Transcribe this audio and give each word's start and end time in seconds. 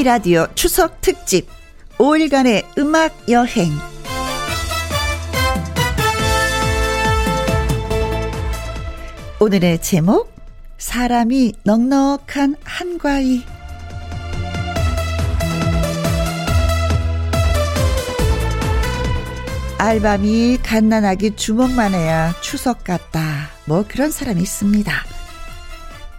KBS 0.00 0.04
2라디오 0.04 0.54
추석 0.54 1.00
특집 1.00 1.46
5일간의 1.98 2.78
음악 2.78 3.12
여행 3.28 3.70
오늘의 9.38 9.82
제목 9.82 10.32
사람이 10.78 11.54
넉넉한 11.64 12.56
한과위 12.64 13.44
알밤이 19.78 20.58
갓난아기 20.62 21.36
주먹만 21.36 21.94
해야 21.94 22.34
추석 22.42 22.84
같다. 22.84 23.48
뭐 23.64 23.84
그런 23.88 24.10
사람이 24.10 24.40
있습니다. 24.42 24.92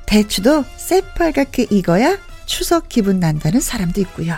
대추도 0.08 0.64
새빨갛게 0.78 1.68
익어야 1.70 2.18
추석 2.52 2.90
기분 2.90 3.22
난다는 3.22 3.62
사람도 3.62 4.02
있고요. 4.02 4.36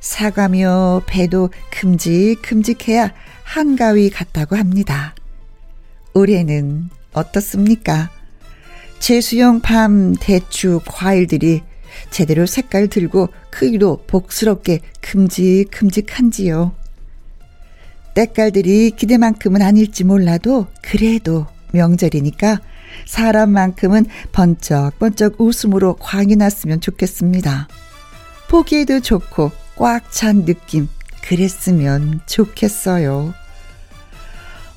사과며 0.00 1.02
배도 1.06 1.50
큼직큼직해야 1.70 3.14
한가위 3.44 4.10
같다고 4.10 4.56
합니다. 4.56 5.14
올해는 6.14 6.90
어떻습니까? 7.12 8.10
제수용 8.98 9.60
밤 9.60 10.16
대추 10.18 10.80
과일들이 10.84 11.62
제대로 12.10 12.44
색깔 12.44 12.88
들고 12.88 13.28
크기도 13.50 14.02
복스럽게 14.08 14.80
큼직큼직한지요. 15.00 16.74
때깔들이 18.14 18.90
기대만큼은 18.90 19.62
아닐지 19.62 20.02
몰라도 20.02 20.66
그래도 20.82 21.46
명절이니까 21.72 22.60
사람만큼은 23.04 24.06
번쩍번쩍 24.32 25.40
웃음으로 25.40 25.94
광이 25.96 26.36
났으면 26.36 26.80
좋겠습니다. 26.80 27.68
보기에도 28.48 29.00
좋고 29.00 29.50
꽉 29.76 30.10
찬 30.10 30.44
느낌 30.44 30.88
그랬으면 31.22 32.20
좋겠어요. 32.26 33.34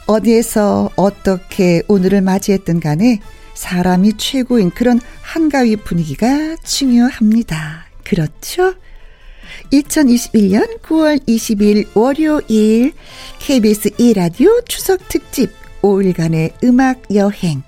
어디에서 0.08 0.90
어떻게 0.96 1.84
오늘을 1.88 2.22
맞이했든 2.22 2.80
간에 2.80 3.20
사람이 3.54 4.18
최고인 4.18 4.72
그런 4.72 5.00
한가위 5.22 5.76
분위기가 5.76 6.56
중요합니다. 6.64 7.86
그렇죠? 8.04 8.74
2021년 9.72 10.82
9월 10.82 11.20
20일 11.28 11.96
월요일 11.96 12.94
KBS 13.40 13.92
2라디오 13.92 14.68
추석 14.68 15.08
특집 15.10 15.52
5일간의 15.82 16.64
음악 16.64 17.04
여행 17.14 17.62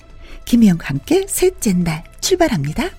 김희영과 0.51 0.89
함께 0.89 1.25
셋째 1.29 1.71
날 1.71 2.03
출발합니다. 2.19 2.89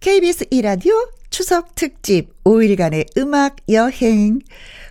KBS 0.00 0.46
2라디오 0.46 1.08
추석 1.30 1.76
특집 1.76 2.30
5일간의 2.42 3.16
음악 3.16 3.58
여행 3.68 4.40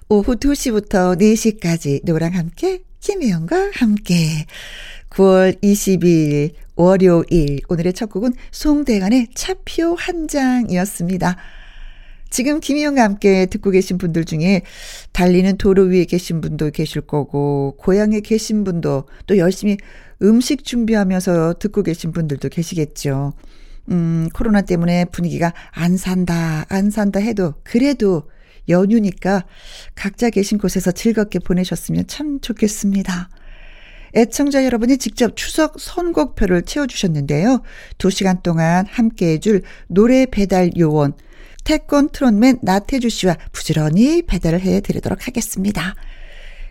오후 0.08 0.38
2시부터 0.38 1.20
4시까지 1.20 2.06
노랑 2.06 2.34
함께 2.34 2.84
김혜영과 3.02 3.72
함께 3.74 4.46
9월 5.10 5.62
20일 5.62 6.54
월요일 6.78 7.60
오늘의 7.68 7.92
첫 7.92 8.10
곡은 8.10 8.32
송대관의 8.50 9.32
차표 9.36 9.96
한 9.96 10.30
장이었습니다. 10.30 11.36
지금 12.30 12.62
김희영과 12.62 13.04
함께 13.04 13.46
듣고 13.46 13.72
계신 13.72 13.98
분들 13.98 14.24
중에 14.24 14.62
달리는 15.12 15.58
도로 15.58 15.84
위에 15.84 16.06
계신 16.06 16.42
분도 16.42 16.70
계실 16.70 17.02
거고, 17.02 17.76
고향에 17.78 18.22
계신 18.22 18.64
분도 18.64 19.06
또 19.28 19.38
열심히 19.38 19.78
음식 20.22 20.64
준비하면서 20.64 21.56
듣고 21.60 21.84
계신 21.84 22.12
분들도 22.12 22.50
계시겠죠. 22.50 23.34
음, 23.92 24.30
코로나 24.34 24.62
때문에 24.62 25.06
분위기가 25.06 25.54
안 25.72 25.98
산다, 25.98 26.66
안 26.70 26.90
산다 26.90 27.20
해도 27.20 27.54
그래도 27.64 28.24
연휴니까 28.68 29.46
각자 29.94 30.30
계신 30.30 30.58
곳에서 30.58 30.92
즐겁게 30.92 31.40
보내셨으면 31.40 32.08
참 32.08 32.40
좋겠습니다. 32.40 33.30
애청자 34.16 34.64
여러분이 34.64 34.98
직접 34.98 35.36
추석 35.36 35.80
선곡표를 35.80 36.64
채워주셨는데요. 36.64 37.62
두 37.98 38.10
시간 38.10 38.42
동안 38.42 38.86
함께 38.88 39.34
해줄 39.34 39.62
노래 39.88 40.26
배달 40.26 40.72
요원, 40.78 41.14
태권 41.66 42.10
트롯맨 42.10 42.60
나태주 42.62 43.10
씨와 43.10 43.36
부지런히 43.52 44.22
배달을 44.22 44.62
해드리도록 44.62 45.28
하겠습니다. 45.28 45.96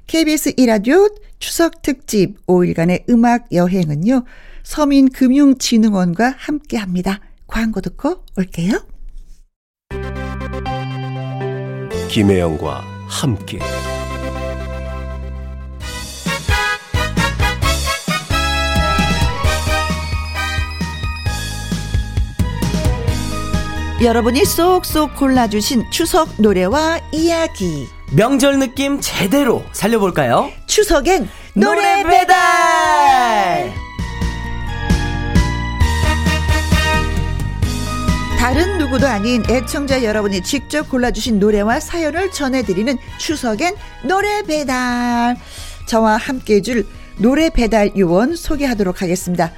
KBS 0.06 0.54
1라디오 0.56 1.12
추석 1.38 1.82
특집 1.82 2.44
5일간의 2.46 3.08
음악 3.10 3.52
여행은요, 3.52 4.24
서민금융진흥원과 4.62 6.34
함께 6.38 6.76
합니다. 6.76 7.20
광고 7.46 7.80
듣고 7.80 8.24
올게요. 8.36 8.86
김혜영과 12.08 12.84
함께. 13.08 13.58
여러분이 24.02 24.44
쏙쏙 24.44 25.16
골라주신 25.16 25.90
추석 25.90 26.28
노래와 26.38 27.00
이야기. 27.12 27.86
명절 28.16 28.60
느낌 28.60 29.00
제대로 29.00 29.64
살려볼까요? 29.72 30.52
추석엔 30.66 31.28
노래 31.54 32.04
배달! 32.04 33.72
다른 38.38 38.78
누구도 38.78 39.08
아닌 39.08 39.42
애청자 39.50 40.04
여러분이 40.04 40.44
직접 40.44 40.88
골라주신 40.90 41.40
노래와 41.40 41.80
사연을 41.80 42.30
전해드리는 42.30 42.96
추석엔 43.18 43.74
노래 44.04 44.42
배달. 44.42 45.36
저와 45.86 46.16
함께 46.16 46.56
해줄 46.56 46.86
노래 47.18 47.50
배달 47.50 47.90
요원 47.96 48.36
소개하도록 48.36 49.02
하겠습니다. 49.02 49.50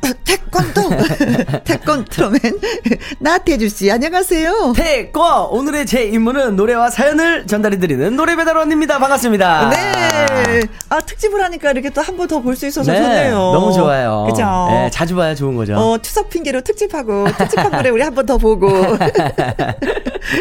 태권도 0.24 0.90
태권 1.64 2.04
트롯맨 2.06 2.40
나태주 3.20 3.68
씨 3.68 3.90
안녕하세요. 3.90 4.72
태권 4.76 5.46
오늘의 5.50 5.86
제 5.86 6.04
임무는 6.04 6.56
노래와 6.56 6.90
사연을 6.90 7.46
전달해드리는 7.46 8.14
노래 8.16 8.36
배달원입니다. 8.36 8.98
반갑습니다. 8.98 9.70
네. 9.70 10.62
아 10.88 11.00
특집을 11.00 11.42
하니까 11.44 11.70
이렇게 11.72 11.90
또 11.90 12.00
한 12.02 12.16
번 12.16 12.26
더 12.28 12.40
볼 12.42 12.56
수 12.56 12.66
있어서 12.66 12.90
네, 12.92 12.98
좋네요. 13.02 13.34
너무 13.52 13.72
좋아요. 13.72 14.26
그죠. 14.28 14.44
네, 14.70 14.90
자주 14.90 15.14
봐야 15.14 15.34
좋은 15.34 15.56
거죠. 15.56 15.74
어 15.76 15.98
추석 15.98 16.30
핑계로 16.30 16.60
특집하고 16.62 17.26
특집한 17.36 17.70
노래 17.72 17.90
우리 17.90 18.02
한 18.02 18.14
번 18.14 18.26
더 18.26 18.36
보고. 18.38 18.68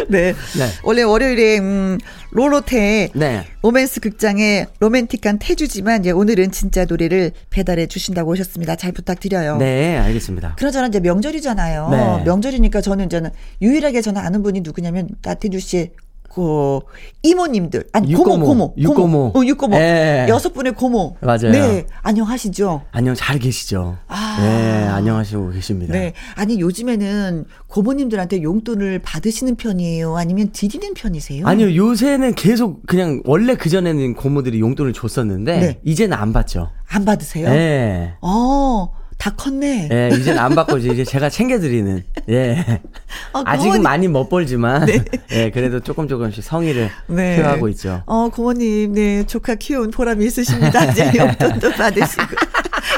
네. 0.10 0.34
네. 0.34 0.68
원래 0.84 1.04
월요일에 1.04 1.60
음, 1.60 1.98
로로테 2.32 3.10
네. 3.14 3.46
로맨스 3.62 4.00
극장의 4.02 4.68
로맨틱한 4.80 5.40
태주지만 5.40 6.02
이제 6.02 6.12
오늘은 6.12 6.52
진짜 6.52 6.86
노래를 6.86 7.32
배달해 7.50 7.88
주신다고 7.88 8.32
오셨습니다. 8.32 8.76
잘 8.76 8.92
부탁드려요. 8.92 9.47
네, 9.56 9.98
알겠습니다. 9.98 10.56
그러잖아 10.58 10.88
이제 10.88 11.00
명절이잖아요. 11.00 11.90
네. 11.90 12.24
명절이니까 12.26 12.82
저는 12.82 13.06
이제는 13.06 13.30
유일하게 13.62 14.02
저는 14.02 14.22
아는 14.22 14.44
분이 14.44 14.62
누구냐면 14.62 15.08
나태주 15.24 15.60
씨의 15.60 15.92
그 16.30 16.82
이모님들 17.24 17.86
아니 17.94 18.14
고모. 18.14 18.46
고모 18.46 18.74
육고모. 18.78 19.32
어 19.34 19.44
육고모 19.44 19.76
예. 19.78 20.28
여섯 20.30 20.54
분의 20.54 20.74
고모 20.74 21.16
맞아요. 21.20 21.50
네 21.52 21.88
안녕하시죠. 22.04 22.84
안녕, 22.92 23.16
잘 23.16 23.40
계시죠? 23.40 23.98
아. 24.08 24.38
네, 24.40 24.84
안녕하시고 24.88 25.52
계십니다. 25.54 25.94
네 25.94 26.14
아니 26.36 26.60
요즘에는 26.60 27.46
고모님들한테 27.66 28.44
용돈을 28.44 29.00
받으시는 29.00 29.56
편이에요 29.56 30.16
아니면 30.16 30.52
드리는 30.52 30.94
편이세요? 30.94 31.48
아니요, 31.48 31.76
요새는 31.76 32.36
계속 32.36 32.86
그냥 32.86 33.24
원래 33.26 33.56
그 33.56 33.70
전에는 33.70 34.14
고모들이 34.14 34.60
용돈을 34.60 34.94
줬었는데, 34.94 35.60
네. 35.60 35.80
이제는 35.84 36.16
안 36.16 36.34
받죠. 36.34 36.70
안 36.88 37.04
받으세요? 37.04 37.50
네. 37.50 38.14
어. 38.22 38.90
다 39.18 39.32
컸네. 39.36 39.90
예, 39.92 40.10
이제는 40.16 40.38
안 40.40 40.54
받고 40.54 40.78
이제 40.78 41.04
제가 41.04 41.30
챙겨드리는. 41.30 42.04
예. 42.30 42.82
어, 43.34 43.42
아직은 43.46 43.78
고모님- 43.80 43.82
많이 43.82 44.08
못 44.08 44.30
벌지만, 44.30 44.88
예, 45.32 45.50
그래도 45.50 45.80
조금 45.80 46.08
조금씩 46.08 46.44
성의를 46.44 46.90
네. 47.08 47.42
표하고 47.42 47.68
있죠. 47.70 48.04
어, 48.06 48.30
고모님, 48.30 48.94
네, 48.94 49.26
조카 49.26 49.56
키운 49.56 49.90
보람이 49.90 50.24
있으십니다. 50.26 50.86
이제 50.86 51.12
용돈도 51.18 51.72
받으시고. 51.72 52.24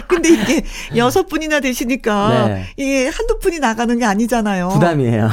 근데 0.07 0.29
이게 0.29 0.63
여섯 0.95 1.27
분이나 1.27 1.59
되시니까 1.61 2.47
네. 2.47 2.65
이게 2.77 3.07
한두 3.07 3.39
푼이 3.39 3.59
나가는 3.59 3.97
게 3.97 4.05
아니잖아요. 4.05 4.69
부담이에요. 4.69 5.29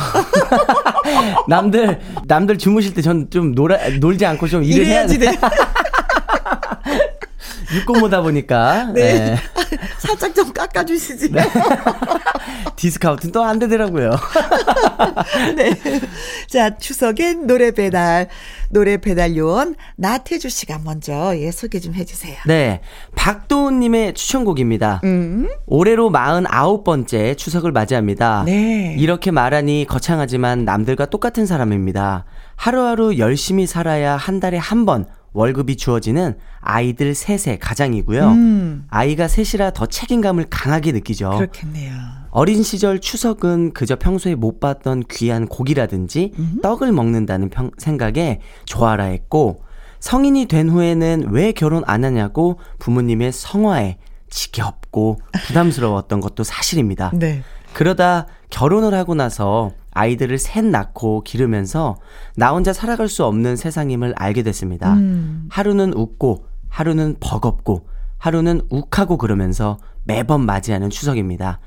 남들 1.49 1.99
남들 2.27 2.59
주무실 2.59 2.95
때 2.95 3.03
전 3.03 3.29
좀 3.31 3.53
놀아 3.53 3.77
놀지 4.01 4.25
않고 4.25 4.47
좀 4.49 4.63
일을 4.63 4.87
해야 4.87 5.03
이래야지 5.05 5.19
돼. 5.19 5.39
돼. 7.69 7.77
육고모다 7.77 8.23
보니까. 8.23 8.91
네. 8.95 9.01
예. 9.03 9.37
살짝 9.99 10.35
좀 10.35 10.53
깎아주시지. 10.53 11.33
디스카운트는 12.77 13.33
또 13.33 13.43
안 13.47 13.59
되더라고요. 13.61 14.11
네. 15.57 15.71
자, 16.49 16.77
추석엔 16.77 17.47
노래 17.47 17.71
배달. 17.71 18.29
노래 18.71 18.97
배달 18.97 19.37
요원 19.37 19.77
나태주 19.97 20.49
씨가 20.49 20.81
먼저 20.85 21.39
예, 21.39 21.51
소개 21.53 21.79
좀 21.79 21.95
해주세요. 21.95 22.37
네. 22.47 22.81
박도훈님의 23.15 24.15
추천곡입니다. 24.15 25.01
음. 25.05 25.49
올해로 25.67 26.11
49번째 26.11 27.37
추석을 27.37 27.71
맞이합니다. 27.73 28.43
네. 28.47 28.97
이렇게 28.99 29.31
말하니 29.31 29.87
거창하지만 29.89 30.65
남들과 30.65 31.07
똑같은 31.07 31.47
사람입니다. 31.47 32.25
하루하루 32.57 33.19
열심히 33.19 33.67
살아야 33.67 34.17
한 34.17 34.41
달에 34.41 34.57
한 34.59 34.85
번 34.87 35.07
월급이 35.37 35.77
주어지는 35.77 36.35
아이들 36.61 37.15
셋의 37.15 37.59
가장이고요. 37.61 38.29
음. 38.29 38.87
아이가 38.89 39.29
셋이라 39.29 39.73
더 39.73 39.85
책임감을 39.85 40.47
강하게 40.49 40.93
느끼죠. 40.93 41.31
그렇겠네요. 41.37 41.93
어린 42.31 42.63
시절 42.63 43.01
추석은 43.01 43.75
그저 43.75 43.97
평소에 43.97 44.35
못 44.35 44.61
봤던 44.61 45.05
귀한 45.11 45.47
고기라든지 45.47 46.33
음. 46.39 46.59
떡을 46.63 46.91
먹는다는 46.91 47.51
평, 47.51 47.71
생각에 47.77 48.41
좋아라 48.65 49.05
했고 49.05 49.63
성인이 50.01 50.47
된 50.47 50.71
후에는 50.71 51.29
왜 51.31 51.53
결혼 51.53 51.83
안 51.87 52.05
하냐고 52.05 52.59
부모님의 52.79 53.33
성화에 53.33 53.99
지겹고 54.31 55.19
부담스러웠던 55.47 56.21
것도 56.21 56.45
사실입니다. 56.45 57.11
네. 57.15 57.43
그러다 57.75 58.27
결혼을 58.49 58.95
하고 58.95 59.15
나서 59.15 59.73
아이들을 59.97 60.39
셋 60.39 60.65
낳고 60.65 61.23
기르면서 61.25 61.97
나 62.37 62.51
혼자 62.53 62.73
살아갈 62.73 63.09
수 63.09 63.25
없는 63.25 63.57
세상임을 63.57 64.15
알게 64.17 64.43
됐습니다. 64.43 64.95
음. 64.95 65.47
하루는 65.49 65.95
웃고, 65.95 66.45
하루는 66.69 67.17
버겁고, 67.19 67.89
하루는 68.19 68.61
욱하고 68.69 69.17
그러면서 69.17 69.79
매번 70.05 70.45
맞이하는 70.45 70.91
추석입니다. 70.91 71.61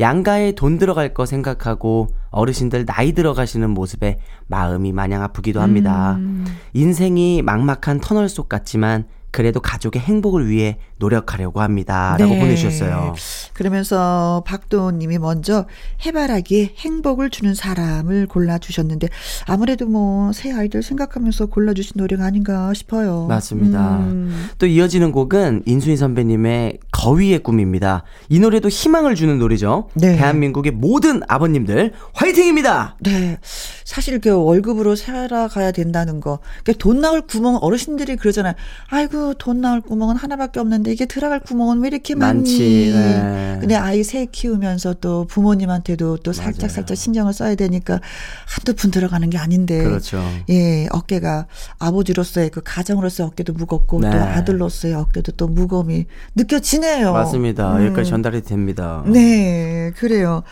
양가에 0.00 0.52
돈 0.52 0.78
들어갈 0.78 1.12
거 1.14 1.26
생각하고 1.26 2.08
어르신들 2.30 2.84
나이 2.86 3.12
들어가시는 3.12 3.70
모습에 3.70 4.18
마음이 4.46 4.92
마냥 4.92 5.22
아프기도 5.22 5.60
합니다. 5.60 6.16
음. 6.16 6.44
인생이 6.72 7.42
막막한 7.42 8.00
터널 8.00 8.28
속 8.28 8.48
같지만 8.48 9.06
그래도 9.30 9.60
가족의 9.60 10.00
행복을 10.02 10.48
위해 10.48 10.78
노력하려고 10.98 11.60
합니다. 11.60 12.16
라고 12.18 12.32
네. 12.34 12.40
보내주셨어요. 12.40 13.14
그러면서 13.52 14.42
박도훈님이 14.46 15.18
먼저 15.18 15.66
해바라기에 16.04 16.74
행복을 16.78 17.30
주는 17.30 17.54
사람을 17.54 18.26
골라주셨는데 18.26 19.08
아무래도 19.46 19.86
뭐 19.86 20.28
새 20.32 20.52
아이들 20.52 20.82
생각하면서 20.82 21.46
골라주신 21.46 21.92
노래가 21.96 22.24
아닌가 22.24 22.72
싶어요. 22.74 23.26
맞습니다. 23.26 23.98
음. 23.98 24.48
또 24.58 24.66
이어지는 24.66 25.10
곡은 25.12 25.62
인수인 25.66 25.96
선배님의 25.96 26.78
거위의 26.92 27.40
꿈입니다. 27.40 28.04
이 28.28 28.38
노래도 28.38 28.68
희망을 28.68 29.14
주는 29.14 29.38
노래죠. 29.38 29.88
네. 29.94 30.16
대한민국의 30.16 30.72
모든 30.72 31.22
아버님들 31.28 31.92
화이팅입니다. 32.14 32.96
네. 33.00 33.38
사실 33.84 34.20
그 34.20 34.30
월급으로 34.30 34.96
살아가야 34.96 35.72
된다는 35.72 36.20
거. 36.20 36.38
그러니까 36.62 36.72
돈 36.78 37.00
나올 37.00 37.22
구멍 37.22 37.56
어르신들이 37.60 38.16
그러잖아요. 38.16 38.54
아이고 38.90 39.17
돈 39.38 39.60
나올 39.60 39.80
구멍은 39.80 40.16
하나밖에 40.16 40.60
없는데 40.60 40.92
이게 40.92 41.06
들어갈 41.06 41.40
구멍은 41.40 41.80
왜 41.80 41.88
이렇게 41.88 42.14
많니? 42.14 42.38
많지. 42.38 42.92
네. 42.94 43.56
근데 43.60 43.74
아이 43.74 44.02
세 44.04 44.26
키우면서 44.26 44.94
또 44.94 45.26
부모님한테도 45.26 46.18
또 46.18 46.32
살짝 46.32 46.62
맞아요. 46.62 46.74
살짝 46.74 46.96
신경을 46.96 47.32
써야 47.32 47.54
되니까 47.54 48.00
한두 48.46 48.74
푼 48.74 48.90
들어가는 48.90 49.28
게 49.30 49.38
아닌데. 49.38 49.82
그렇죠. 49.82 50.22
예, 50.50 50.86
어깨가 50.90 51.46
아버지로서의 51.78 52.50
그 52.50 52.60
가정으로서의 52.64 53.28
어깨도 53.28 53.52
무겁고 53.52 54.00
네. 54.00 54.10
또 54.10 54.18
아들로서의 54.18 54.94
어깨도 54.94 55.32
또 55.32 55.48
무거움이 55.48 56.06
느껴지네요. 56.34 57.12
맞습니다. 57.12 57.76
음. 57.76 57.86
여기까지 57.86 58.10
전달이 58.10 58.42
됩니다. 58.42 59.02
네, 59.06 59.92
그래요. 59.96 60.42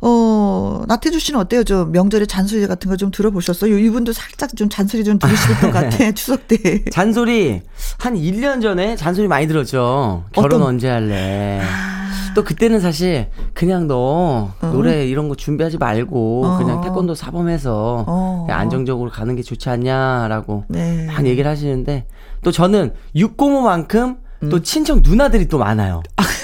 어, 0.00 0.82
나태주 0.86 1.18
씨는 1.18 1.40
어때요? 1.40 1.64
좀 1.64 1.90
명절에 1.92 2.26
잔소리 2.26 2.66
같은 2.66 2.90
거 2.90 2.96
좀 2.96 3.10
들어보셨어요? 3.10 3.78
이분도 3.78 4.12
살짝 4.12 4.56
좀 4.56 4.68
잔소리 4.68 5.04
좀 5.04 5.18
들으실 5.18 5.60
것 5.60 5.70
같아, 5.72 6.10
추석 6.12 6.48
때. 6.48 6.84
잔소리, 6.90 7.62
한 7.98 8.14
1년 8.14 8.60
전에 8.62 8.96
잔소리 8.96 9.28
많이 9.28 9.46
들었죠. 9.46 10.24
결혼 10.32 10.62
어떤... 10.62 10.62
언제 10.62 10.88
할래. 10.88 11.60
아... 11.62 11.98
또 12.34 12.44
그때는 12.44 12.78
사실 12.80 13.28
그냥 13.54 13.86
너 13.88 14.52
어? 14.60 14.66
노래 14.72 15.06
이런 15.06 15.28
거 15.28 15.34
준비하지 15.34 15.78
말고 15.78 16.44
어. 16.46 16.58
그냥 16.58 16.80
태권도 16.82 17.14
사범해서 17.16 18.04
어. 18.06 18.46
안정적으로 18.50 19.10
가는 19.10 19.34
게 19.34 19.42
좋지 19.42 19.68
않냐라고 19.70 20.64
네. 20.68 21.06
막 21.06 21.26
얘기를 21.26 21.50
하시는데 21.50 22.06
또 22.44 22.52
저는 22.52 22.92
605만큼 23.16 24.18
또 24.50 24.56
음. 24.58 24.62
친척 24.62 25.00
누나들이 25.00 25.48
또 25.48 25.58
많아요. 25.58 26.02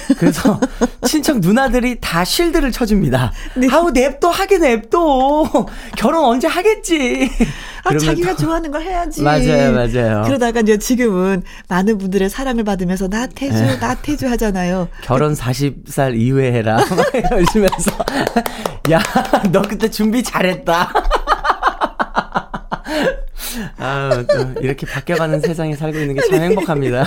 그래서 0.18 0.58
친척 1.06 1.38
누나들이 1.40 1.98
다 2.00 2.24
실드를 2.24 2.72
쳐줍니다. 2.72 3.32
네. 3.56 3.68
아우 3.70 3.90
냅둬 3.90 4.28
하게 4.30 4.58
냅둬 4.58 5.66
결혼 5.96 6.24
언제 6.24 6.46
하겠지. 6.48 7.30
아 7.84 7.96
자기가 7.96 8.36
좋아하는 8.36 8.70
거 8.70 8.78
해야지. 8.78 9.22
맞아요, 9.22 9.72
맞아요. 9.72 10.22
그러다가 10.24 10.60
이제 10.60 10.78
지금은 10.78 11.42
많은 11.68 11.98
분들의 11.98 12.28
사랑을 12.30 12.64
받으면서 12.64 13.08
나 13.08 13.26
태주, 13.26 13.54
네. 13.54 13.76
나태주 13.78 14.28
하잖아요. 14.30 14.88
결혼 15.02 15.34
40살 15.34 16.16
이후에 16.18 16.52
해라. 16.52 16.78
이러시면서 17.14 17.90
야 18.90 19.00
너 19.52 19.62
그때 19.62 19.88
준비 19.90 20.22
잘했다. 20.22 20.92
아, 23.78 24.24
또 24.28 24.60
이렇게 24.60 24.86
바뀌어가는 24.86 25.40
세상에 25.40 25.76
살고 25.76 25.98
있는 25.98 26.14
게 26.14 26.22
참 26.28 26.40
행복합니다. 26.42 27.06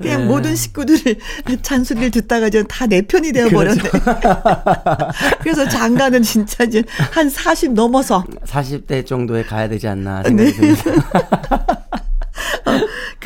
그냥 0.00 0.20
네. 0.22 0.26
모든 0.26 0.54
식구들이 0.56 1.18
잔소리를 1.62 2.10
듣다가 2.10 2.46
이제 2.48 2.62
다 2.64 2.86
내 2.88 3.02
편이 3.02 3.32
되어 3.32 3.48
버렸네. 3.50 3.82
그렇죠. 3.82 4.00
그래서 5.42 5.68
장가는 5.68 6.22
진짜 6.22 6.64
이제 6.64 6.82
한 7.12 7.28
40 7.28 7.72
넘어서. 7.72 8.24
40대 8.46 9.04
정도에 9.04 9.42
가야 9.42 9.68
되지 9.68 9.88
않나 9.88 10.22
생각이 10.22 10.52
네. 10.52 10.74
듭니다. 10.74 11.37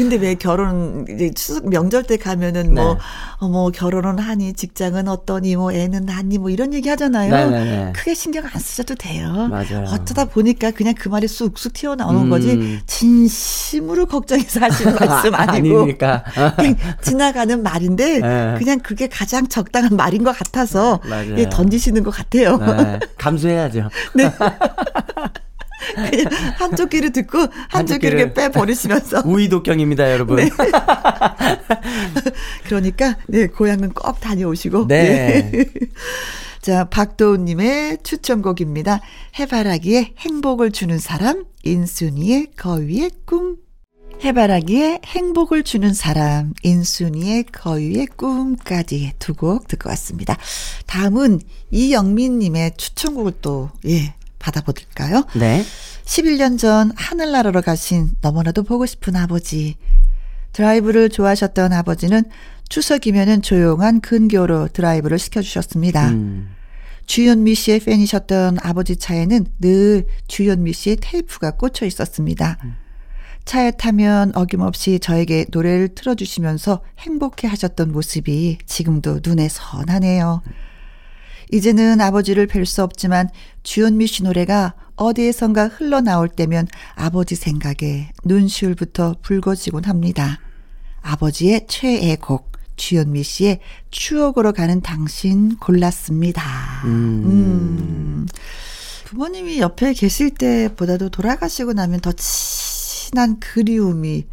근데 0.03 0.17
왜 0.17 0.35
결혼 0.35 1.07
이제 1.09 1.31
추석 1.31 1.69
명절 1.69 2.03
때 2.03 2.17
가면은 2.17 2.75
뭐, 2.75 2.95
네. 2.95 3.01
어, 3.39 3.49
뭐 3.49 3.71
결혼은 3.71 4.19
하니 4.19 4.53
직장은 4.53 5.07
어떠니 5.09 5.55
뭐 5.57 5.73
애는 5.73 6.07
낳니 6.07 6.39
뭐 6.39 6.51
이런 6.51 6.75
얘기 6.75 6.89
하잖아요. 6.89 7.31
네네네. 7.31 7.65
네, 7.65 7.85
네. 7.85 7.93
크게 7.95 8.15
신경 8.15 8.45
안 8.45 8.61
쓰셔도 8.61 8.95
돼요. 8.97 9.49
맞아요. 9.49 9.85
어쩌다 9.89 10.25
보니까 10.25 10.73
그냥 10.73 10.95
그 10.99 11.09
말이 11.09 11.29
쑥쑥 11.29 11.73
튀어나오는 11.73 12.23
음. 12.23 12.31
거지 12.31 12.81
진심으로 12.87 14.07
걱정해서 14.07 14.61
하시는 14.61 14.95
말씀 14.99 15.35
아니고 15.35 15.79
아니니까 15.81 16.25
지나가는 17.01 17.63
말인데 17.63 18.19
네. 18.19 18.55
그냥 18.59 18.81
그게 18.81 19.09
가장 19.09 19.47
적당한 19.47 19.97
말인 19.97 20.25
것 20.25 20.37
같아서 20.37 21.01
예, 21.37 21.49
던지시는 21.49 22.03
것 22.03 22.11
같아요. 22.11 22.57
네. 22.57 22.99
감수해야죠. 23.19 23.89
네. 24.15 24.31
그냥 25.95 26.27
한쪽 26.57 26.91
귀를 26.91 27.13
듣고 27.13 27.47
한쪽 27.69 27.99
귀를 27.99 28.33
빼버리시면서. 28.35 29.23
우이독경입니다, 29.27 30.13
여러분. 30.13 30.37
네. 30.37 30.51
그러니까, 32.65 33.17
네, 33.29 33.47
고향은 33.47 33.91
꼭 33.91 34.21
다녀오시고. 34.21 34.87
네. 34.89 35.51
네. 35.51 35.65
자, 36.63 36.85
박도훈님의 36.85 37.99
추천곡입니다. 38.05 39.01
해바라기에 39.39 40.15
행복을 40.19 40.71
주는 40.71 40.99
사람, 40.99 41.45
인순이의 41.65 42.53
거위의 42.57 43.11
꿈. 43.25 43.57
해바라기에 44.25 45.01
행복을 45.05 45.65
주는 45.65 45.93
사람, 45.93 46.55
인순이의 46.63 47.47
거위의 47.51 48.07
꿈까지 48.17 49.15
두 49.19 49.35
곡 49.35 49.67
듣고 49.67 49.89
왔습니다. 49.89 50.37
다음은 50.87 51.41
이영민님의 51.73 52.75
추천곡을 52.77 53.33
또, 53.43 53.71
예, 53.89 54.15
받아볼까요? 54.43 55.25
네. 55.35 55.65
11년 56.05 56.59
전 56.59 56.93
하늘나라로 56.97 57.63
가신 57.63 58.11
너무나도 58.21 58.65
보고 58.65 58.85
싶은 58.85 59.17
아버지. 59.17 59.77
드라이브를 60.53 61.09
좋아하셨던 61.09 61.73
아버지는 61.73 62.25
추석이면은 62.69 63.43
조용한 63.43 64.01
근교로 64.01 64.69
드라이브를 64.69 65.19
시켜주셨습니다. 65.19 66.09
음. 66.11 66.55
주현미 67.07 67.55
씨의 67.55 67.81
팬이셨던 67.81 68.59
아버지 68.63 68.97
차에는 68.97 69.47
늘 69.61 70.07
주현미 70.29 70.73
씨의 70.73 70.97
테이프가 71.01 71.53
꽂혀 71.53 71.87
있었습니다. 71.87 72.59
음. 72.65 72.77
차에 73.45 73.73
타면 73.73 74.33
어김없이 74.35 75.01
저에게 75.01 75.47
노래를 75.51 75.89
틀어주시면서 75.89 76.83
행복해 77.01 77.49
하셨던 77.49 77.91
모습이 77.93 78.59
지금도 78.67 79.21
눈에 79.25 79.49
선하네요. 79.49 80.43
음. 80.47 80.53
이제는 81.53 82.01
아버지를 82.01 82.47
뵐 82.47 82.65
수 82.65 82.83
없지만 82.83 83.29
주현미 83.63 84.07
씨 84.07 84.23
노래가 84.25 84.75
어디에선가 84.97 85.69
흘러나올 85.69 86.29
때면 86.29 86.67
아버지 86.95 87.35
생각에 87.35 88.11
눈시울부터 88.25 89.17
붉어지곤 89.23 89.85
합니다. 89.85 90.41
아버지의 91.03 91.67
최애 91.69 92.17
곡 92.17 92.53
주현미 92.77 93.23
씨의 93.23 93.61
추억으로 93.91 94.53
가는 94.53 94.81
당신 94.81 95.57
골랐습니다. 95.57 96.43
음. 96.85 97.23
음. 97.27 98.27
부모님이 99.05 99.59
옆에 99.59 99.93
계실 99.93 100.31
때보다도 100.31 101.11
돌아가시고 101.11 101.75
나면 101.75 102.01
더 102.01 102.13
친한 102.13 103.39
그리움이 103.41 104.25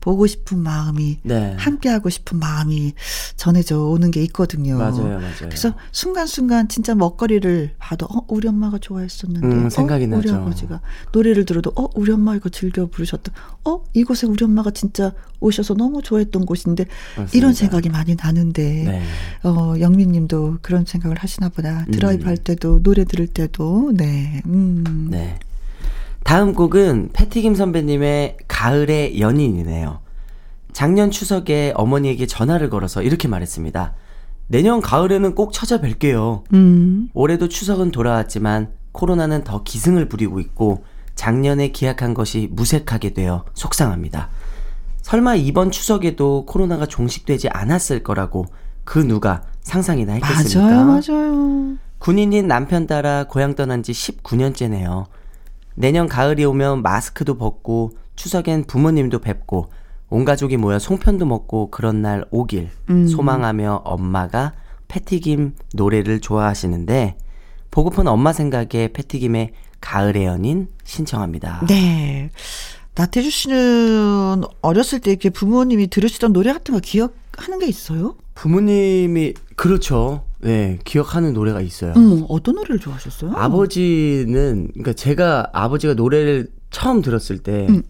보고 0.00 0.26
싶은 0.26 0.58
마음이 0.58 1.18
네. 1.22 1.54
함께 1.58 1.88
하고 1.88 2.08
싶은 2.08 2.38
마음이 2.38 2.94
전해져 3.36 3.80
오는 3.80 4.10
게 4.10 4.22
있거든요. 4.24 4.78
맞아요, 4.78 5.18
맞아요. 5.18 5.32
그래서 5.40 5.74
순간순간 5.92 6.68
진짜 6.68 6.94
먹거리를 6.94 7.74
봐도 7.78 8.06
어 8.06 8.24
우리 8.28 8.48
엄마가 8.48 8.78
좋아했었는데 8.78 9.46
음, 9.46 9.70
생각이 9.70 10.04
어, 10.04 10.08
나죠. 10.08 10.28
우리 10.28 10.36
아버지가 10.36 10.80
노래를 11.12 11.44
들어도 11.44 11.72
어 11.76 11.88
우리 11.94 12.12
엄마 12.12 12.36
이거 12.36 12.48
즐겨 12.48 12.86
부르셨던 12.86 13.34
어 13.64 13.84
이곳에 13.92 14.26
우리 14.26 14.44
엄마가 14.44 14.70
진짜 14.70 15.12
오셔서 15.40 15.74
너무 15.74 16.02
좋아했던 16.02 16.46
곳인데 16.46 16.86
맞습니다. 17.16 17.36
이런 17.36 17.52
생각이 17.52 17.88
많이 17.88 18.14
나는데 18.14 18.62
네. 18.84 19.02
어 19.42 19.74
영민님도 19.78 20.58
그런 20.62 20.84
생각을 20.84 21.18
하시나 21.18 21.48
보다. 21.48 21.84
드라이브 21.86 22.24
음. 22.24 22.28
할 22.28 22.36
때도 22.36 22.82
노래 22.82 23.04
들을 23.04 23.26
때도 23.26 23.92
네. 23.94 24.42
음. 24.46 25.08
네. 25.10 25.38
다음 26.24 26.52
곡은 26.52 27.10
패티김 27.12 27.54
선배님의 27.54 28.36
가을의 28.48 29.20
연인이네요. 29.20 30.00
작년 30.72 31.10
추석에 31.10 31.72
어머니에게 31.74 32.26
전화를 32.26 32.70
걸어서 32.70 33.02
이렇게 33.02 33.28
말했습니다. 33.28 33.94
내년 34.48 34.80
가을에는 34.80 35.34
꼭 35.34 35.52
찾아뵐게요. 35.52 36.42
음. 36.54 37.08
올해도 37.14 37.48
추석은 37.48 37.90
돌아왔지만 37.90 38.72
코로나는 38.92 39.44
더 39.44 39.62
기승을 39.62 40.08
부리고 40.08 40.40
있고 40.40 40.84
작년에 41.14 41.68
기약한 41.68 42.14
것이 42.14 42.48
무색하게 42.52 43.14
되어 43.14 43.44
속상합니다. 43.54 44.30
설마 45.02 45.36
이번 45.36 45.70
추석에도 45.70 46.44
코로나가 46.46 46.86
종식되지 46.86 47.48
않았을 47.48 48.02
거라고 48.02 48.46
그 48.84 48.98
누가 48.98 49.42
상상이나 49.62 50.14
했겠습니까? 50.14 50.84
맞아요, 50.84 50.86
맞아요. 50.86 51.76
군인인 51.98 52.46
남편 52.46 52.86
따라 52.86 53.24
고향 53.24 53.54
떠난 53.54 53.82
지 53.82 53.92
19년째네요. 53.92 55.06
내년 55.78 56.08
가을이 56.08 56.44
오면 56.44 56.82
마스크도 56.82 57.38
벗고 57.38 57.92
추석엔 58.16 58.64
부모님도 58.64 59.20
뵙고 59.20 59.70
온 60.10 60.24
가족이 60.24 60.56
모여 60.56 60.80
송편도 60.80 61.24
먹고 61.24 61.70
그런 61.70 62.02
날 62.02 62.24
오길 62.30 62.68
음. 62.90 63.06
소망하며 63.06 63.82
엄마가 63.84 64.54
패티김 64.88 65.54
노래를 65.74 66.20
좋아하시는데 66.20 67.16
보고픈 67.70 68.08
엄마 68.08 68.32
생각에 68.32 68.88
패티김의 68.92 69.52
가을의 69.80 70.24
연인 70.24 70.66
신청합니다. 70.82 71.64
네. 71.68 72.30
나태주 72.96 73.30
씨는 73.30 74.42
어렸을 74.60 74.98
때 74.98 75.12
이렇게 75.12 75.30
부모님이 75.30 75.86
들으시던 75.86 76.32
노래 76.32 76.52
같은 76.52 76.74
거 76.74 76.80
기억하는 76.80 77.60
게 77.60 77.66
있어요? 77.66 78.16
부모님이 78.34 79.34
그렇죠. 79.54 80.24
네, 80.40 80.78
기억하는 80.84 81.32
노래가 81.32 81.60
있어요. 81.60 81.92
음, 81.96 82.24
어떤 82.28 82.54
노래를 82.54 82.78
좋아하셨어요? 82.78 83.32
아버지는 83.34 84.68
그러니까 84.72 84.92
제가 84.92 85.50
아버지가 85.52 85.94
노래를 85.94 86.48
처음 86.70 87.02
들었을 87.02 87.38
때 87.38 87.66
음. 87.68 87.82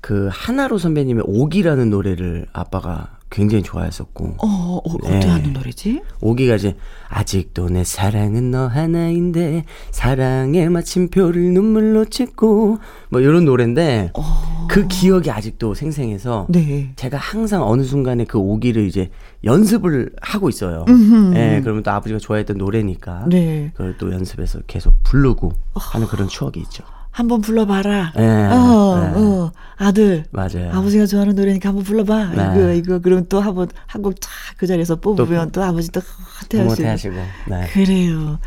그 0.00 0.28
하나로 0.30 0.78
선배님의 0.78 1.24
오기라는 1.26 1.90
노래를 1.90 2.46
아빠가 2.52 3.16
굉장히 3.30 3.62
좋아했었고. 3.64 4.36
어, 4.38 4.46
어 4.46 4.76
어떻게 4.84 5.18
네. 5.18 5.26
하는 5.26 5.52
노래지? 5.52 6.00
오기가 6.20 6.54
이제 6.56 6.76
아직도 7.08 7.70
내 7.70 7.82
사랑은 7.82 8.50
너 8.50 8.66
하나인데 8.66 9.64
사랑의 9.90 10.68
마침표를 10.70 11.42
눈물로 11.52 12.04
찍고 12.04 12.78
뭐 13.08 13.20
이런 13.20 13.44
노래인데 13.44 14.12
어. 14.14 14.66
그 14.68 14.86
기억이 14.86 15.30
아직도 15.30 15.74
생생해서 15.74 16.46
네. 16.48 16.92
제가 16.96 17.16
항상 17.16 17.66
어느 17.66 17.82
순간에 17.82 18.24
그 18.24 18.38
오기를 18.38 18.86
이제 18.86 19.10
연습을 19.44 20.10
하고 20.20 20.48
있어요. 20.48 20.84
예, 20.88 20.92
네, 21.32 21.60
그러면 21.62 21.82
또 21.82 21.90
아버지가 21.90 22.18
좋아했던 22.18 22.58
노래니까 22.58 23.26
네. 23.28 23.70
그걸 23.74 23.96
또 23.98 24.12
연습해서 24.12 24.60
계속 24.66 24.94
부르고 25.02 25.52
하는 25.74 26.06
그런 26.06 26.28
추억이 26.28 26.58
있죠. 26.58 26.84
한번 27.10 27.40
불러봐라. 27.40 28.12
네, 28.14 28.46
어, 28.46 29.00
네. 29.00 29.20
어, 29.20 29.52
아들. 29.78 30.24
맞아요. 30.32 30.70
아버지가 30.72 31.06
좋아하는 31.06 31.34
노래니까 31.34 31.70
한번 31.70 31.82
불러봐. 31.82 32.26
네. 32.34 32.42
이거, 32.58 32.72
이거, 32.72 32.98
그럼 32.98 33.24
또 33.30 33.40
한번 33.40 33.68
한곡 33.86 34.16
쫙그 34.20 34.66
자리에서 34.66 34.96
뽑으면 34.96 35.46
또, 35.46 35.60
또 35.60 35.64
아버지 35.64 35.90
또 35.92 36.02
하트하시고. 36.40 36.88
하시고. 36.88 37.14
네. 37.48 37.66
그래요. 37.72 38.38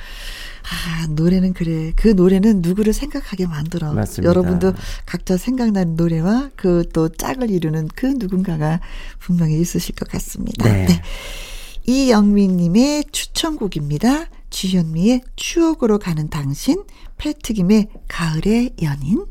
아, 0.71 1.07
노래는 1.07 1.53
그래. 1.53 1.93
그 1.95 2.09
노래는 2.09 2.61
누구를 2.61 2.93
생각하게 2.93 3.47
만들어. 3.47 3.93
맞습니다. 3.93 4.29
여러분도 4.29 4.73
각자 5.05 5.35
생각나는 5.38 5.95
노래와 5.95 6.51
그 6.55 6.83
또 6.93 7.09
짝을 7.09 7.49
이루는 7.49 7.88
그 7.95 8.05
누군가가 8.17 8.79
분명히 9.19 9.59
있으실 9.59 9.95
것 9.95 10.07
같습니다. 10.09 10.71
네. 10.71 10.85
네. 10.85 11.01
이영민님의 11.85 13.05
추천곡입니다. 13.11 14.25
주현미의 14.49 15.21
추억으로 15.35 15.99
가는 15.99 16.29
당신, 16.29 16.83
패트김의 17.17 17.88
가을의 18.07 18.71
연인. 18.81 19.25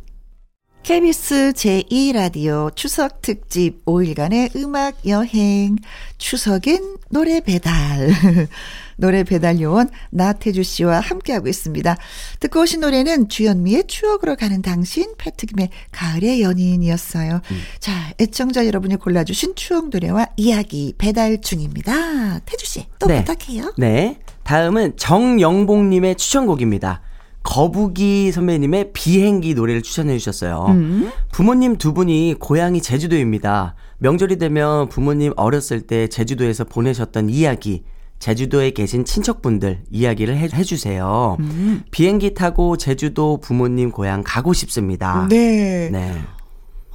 KBS 0.82 1.52
제2라디오 1.52 2.74
추석 2.74 3.20
특집 3.20 3.84
5일간의 3.84 4.56
음악 4.56 4.96
여행. 5.06 5.76
추석엔 6.16 6.96
노래 7.10 7.40
배달. 7.40 8.08
노래 8.96 9.22
배달 9.22 9.60
요원 9.60 9.90
나태주 10.10 10.62
씨와 10.62 11.00
함께하고 11.00 11.46
있습니다. 11.46 11.96
듣고 12.40 12.62
오신 12.62 12.80
노래는 12.80 13.28
주현미의 13.28 13.84
추억으로 13.86 14.34
가는 14.34 14.60
당신, 14.62 15.14
패트김의 15.18 15.70
가을의 15.92 16.42
연인이었어요. 16.42 17.40
음. 17.50 17.62
자, 17.78 17.92
애청자 18.18 18.66
여러분이 18.66 18.96
골라주신 18.96 19.54
추억 19.54 19.90
노래와 19.90 20.28
이야기 20.36 20.94
배달 20.98 21.40
중입니다. 21.40 22.40
태주 22.40 22.66
씨, 22.66 22.86
또 22.98 23.06
네. 23.06 23.24
부탁해요. 23.24 23.74
네. 23.76 24.18
다음은 24.42 24.96
정영봉님의 24.96 26.16
추천곡입니다. 26.16 27.02
거북이 27.42 28.32
선배님의 28.32 28.90
비행기 28.92 29.54
노래를 29.54 29.82
추천해 29.82 30.18
주셨어요. 30.18 30.66
음. 30.68 31.10
부모님 31.32 31.76
두 31.76 31.94
분이 31.94 32.36
고향이 32.38 32.82
제주도입니다. 32.82 33.74
명절이 33.98 34.36
되면 34.36 34.88
부모님 34.88 35.32
어렸을 35.36 35.80
때 35.80 36.08
제주도에서 36.08 36.64
보내셨던 36.64 37.30
이야기, 37.30 37.84
제주도에 38.18 38.72
계신 38.72 39.04
친척분들 39.04 39.82
이야기를 39.90 40.36
해, 40.36 40.48
해주세요. 40.52 41.36
음. 41.40 41.82
비행기 41.90 42.34
타고 42.34 42.76
제주도 42.76 43.38
부모님 43.38 43.90
고향 43.90 44.22
가고 44.24 44.52
싶습니다. 44.52 45.26
네. 45.28 45.88
네. 45.90 46.14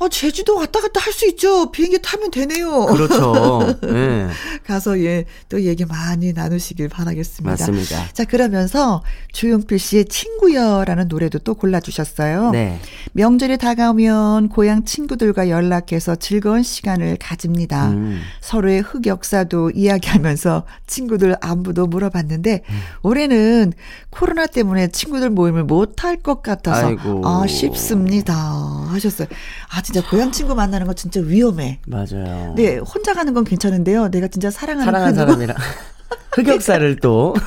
어, 0.04 0.10
제주도 0.10 0.56
왔다 0.58 0.82
갔다 0.82 1.00
할 1.00 1.14
수 1.14 1.28
있죠. 1.30 1.72
비행기 1.72 2.00
타면 2.02 2.32
되네요. 2.32 2.88
그렇죠. 2.88 3.78
네. 3.84 4.28
가서 4.66 5.00
예, 5.00 5.26
또 5.48 5.62
얘기 5.62 5.86
많이 5.86 6.34
나누시길 6.34 6.90
바라겠습니다. 6.90 7.52
맞습니다. 7.52 8.08
자, 8.14 8.26
그러면서 8.26 9.04
주용필 9.32 9.78
씨의 9.78 10.06
친구여라는 10.06 11.08
노래도 11.08 11.38
또 11.38 11.54
골라주셨어요. 11.54 12.50
네. 12.50 12.80
명절이 13.12 13.60
다가오면 13.60 14.50
고향 14.50 14.86
친구들과 14.86 15.50
연락해서 15.50 16.16
즐거운 16.16 16.64
시간을 16.64 17.18
가집니다. 17.20 17.90
음. 17.92 18.20
서로의 18.42 18.82
흑역사도 18.82 19.70
이야기하면서 19.76 20.66
친구들 20.88 21.36
안부도 21.42 21.86
물어봤는데 21.86 22.64
음. 22.68 22.80
올해는 23.04 23.74
코로나 24.10 24.48
때문에 24.48 24.88
친구들 24.88 25.30
모임을 25.30 25.64
못할 25.64 26.18
것 26.18 26.42
같아서 26.42 26.88
아이고. 26.88 27.22
아쉽습니다. 27.24 28.34
하셨어요. 28.90 29.28
아, 29.70 29.82
진짜 29.94 30.10
고향 30.10 30.32
친구 30.32 30.56
만나는 30.56 30.88
거 30.88 30.94
진짜 30.94 31.22
위험해. 31.22 31.80
맞아요. 31.86 32.54
네, 32.56 32.78
혼자 32.78 33.14
가는 33.14 33.32
건 33.32 33.44
괜찮은데요. 33.44 34.10
내가 34.10 34.28
진짜 34.28 34.50
사랑하는, 34.50 34.86
사랑하는 34.86 35.14
사람이랑 35.14 35.56
흑역사를 36.34 36.96
또. 36.96 37.36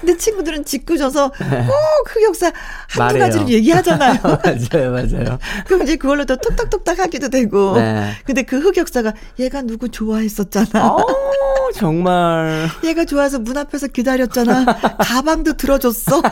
근데 0.00 0.16
친구들은 0.18 0.66
짓궂어서 0.66 1.30
꼭 1.30 2.14
흑역사 2.14 2.52
한두 2.90 3.18
가지를 3.18 3.48
얘기하잖아요. 3.48 4.18
맞아요, 4.22 4.90
맞아요. 4.92 5.38
그럼 5.66 5.82
이제 5.82 5.96
그걸로 5.96 6.26
또 6.26 6.36
톡톡톡톡 6.36 6.98
하기도 6.98 7.30
되고. 7.30 7.76
네. 7.76 8.12
근데 8.24 8.42
그 8.42 8.58
흑역사가 8.58 9.14
얘가 9.38 9.62
누구 9.62 9.88
좋아했었잖아. 9.88 10.94
오, 10.94 11.72
정말. 11.74 12.68
얘가 12.84 13.06
좋아해서 13.06 13.38
문 13.38 13.56
앞에서 13.56 13.86
기다렸잖아. 13.88 14.64
가방도 14.98 15.54
들어줬어. 15.54 16.22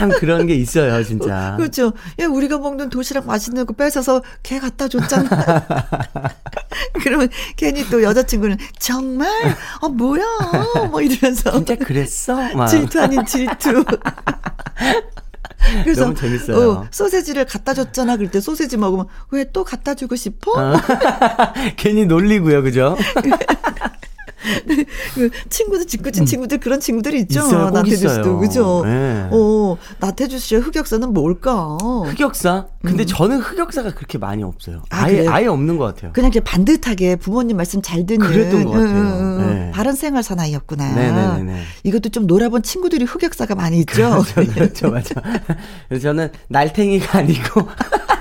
참 0.00 0.08
그런 0.18 0.46
게 0.46 0.54
있어요, 0.54 1.04
진짜. 1.04 1.54
그렇죠. 1.60 1.92
야, 2.18 2.26
우리가 2.26 2.56
먹는 2.58 2.88
도시락 2.88 3.26
맛있는 3.26 3.66
거 3.66 3.74
뺏어서 3.74 4.22
걔 4.42 4.58
갖다 4.58 4.88
줬잖아. 4.88 5.28
그러면 7.02 7.28
괜히 7.56 7.84
또 7.90 8.02
여자친구는 8.02 8.56
정말 8.78 9.28
어 9.82 9.88
뭐야 9.90 10.24
뭐 10.90 11.02
이러면서 11.02 11.52
진짜 11.52 11.76
그랬어? 11.76 12.34
막. 12.54 12.66
질투 12.66 13.00
아닌 13.00 13.24
질투. 13.26 13.84
그래서 15.84 16.02
너무 16.04 16.14
재밌어요. 16.14 16.70
어, 16.72 16.86
소세지를 16.90 17.44
갖다 17.44 17.74
줬잖아. 17.74 18.16
그럴 18.16 18.30
때 18.30 18.40
소세지 18.40 18.78
먹으면 18.78 19.06
왜 19.30 19.44
또 19.52 19.64
갖다 19.64 19.94
주고 19.94 20.14
싶어? 20.16 20.52
어. 20.52 20.72
괜히 21.76 22.06
놀리고요, 22.06 22.62
그죠? 22.62 22.96
그 25.14 25.30
친구들 25.48 25.86
짓궂은 25.86 26.20
음. 26.20 26.26
친구들 26.26 26.58
그런 26.60 26.80
친구들이 26.80 27.20
있죠. 27.20 27.40
있어요, 27.40 27.70
나태주 27.70 28.08
씨도 28.08 28.38
그죠. 28.38 28.82
네. 28.84 29.28
어 29.30 29.76
나태주 29.98 30.38
씨의 30.38 30.60
흑역사는 30.60 31.12
뭘까? 31.12 31.76
흑역사? 32.06 32.66
근데 32.82 33.04
음. 33.04 33.06
저는 33.06 33.38
흑역사가 33.38 33.94
그렇게 33.94 34.18
많이 34.18 34.42
없어요. 34.42 34.82
아, 34.90 35.10
예 35.10 35.26
아예 35.28 35.46
없는 35.46 35.76
것 35.76 35.84
같아요. 35.84 36.12
그냥 36.12 36.30
이제 36.30 36.40
반듯하게 36.40 37.16
부모님 37.16 37.56
말씀 37.56 37.82
잘 37.82 38.06
듣는 38.06 38.26
그랬던 38.26 38.64
것 38.64 38.70
같아요. 38.72 38.88
음, 38.88 39.46
네. 39.46 39.70
바른 39.72 39.92
생활 39.94 40.22
사나이였구나. 40.22 40.94
네네네. 40.94 41.62
이것도 41.84 42.08
좀 42.08 42.26
놀아본 42.26 42.62
친구들이 42.62 43.04
흑역사가 43.04 43.54
많이 43.54 43.78
있죠. 43.80 44.22
그렇죠, 44.24 44.52
그렇죠, 44.52 44.90
맞아. 44.90 45.14
그래서 45.88 46.02
저는 46.02 46.30
날탱이가 46.48 47.18
아니고. 47.18 47.68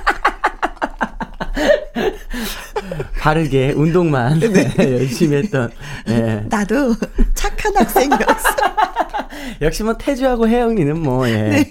바르게 3.20 3.74
운동만 3.76 4.40
네. 4.40 4.74
열심히 4.80 5.38
했던. 5.38 5.70
네. 6.08 6.46
나도 6.50 6.96
착한 7.34 7.76
학생이었어. 7.76 8.50
역시 9.62 9.84
뭐 9.84 9.98
태주하고 9.98 10.48
혜영이는 10.48 11.00
뭐 11.02 11.28
예. 11.30 11.34
네. 11.50 11.70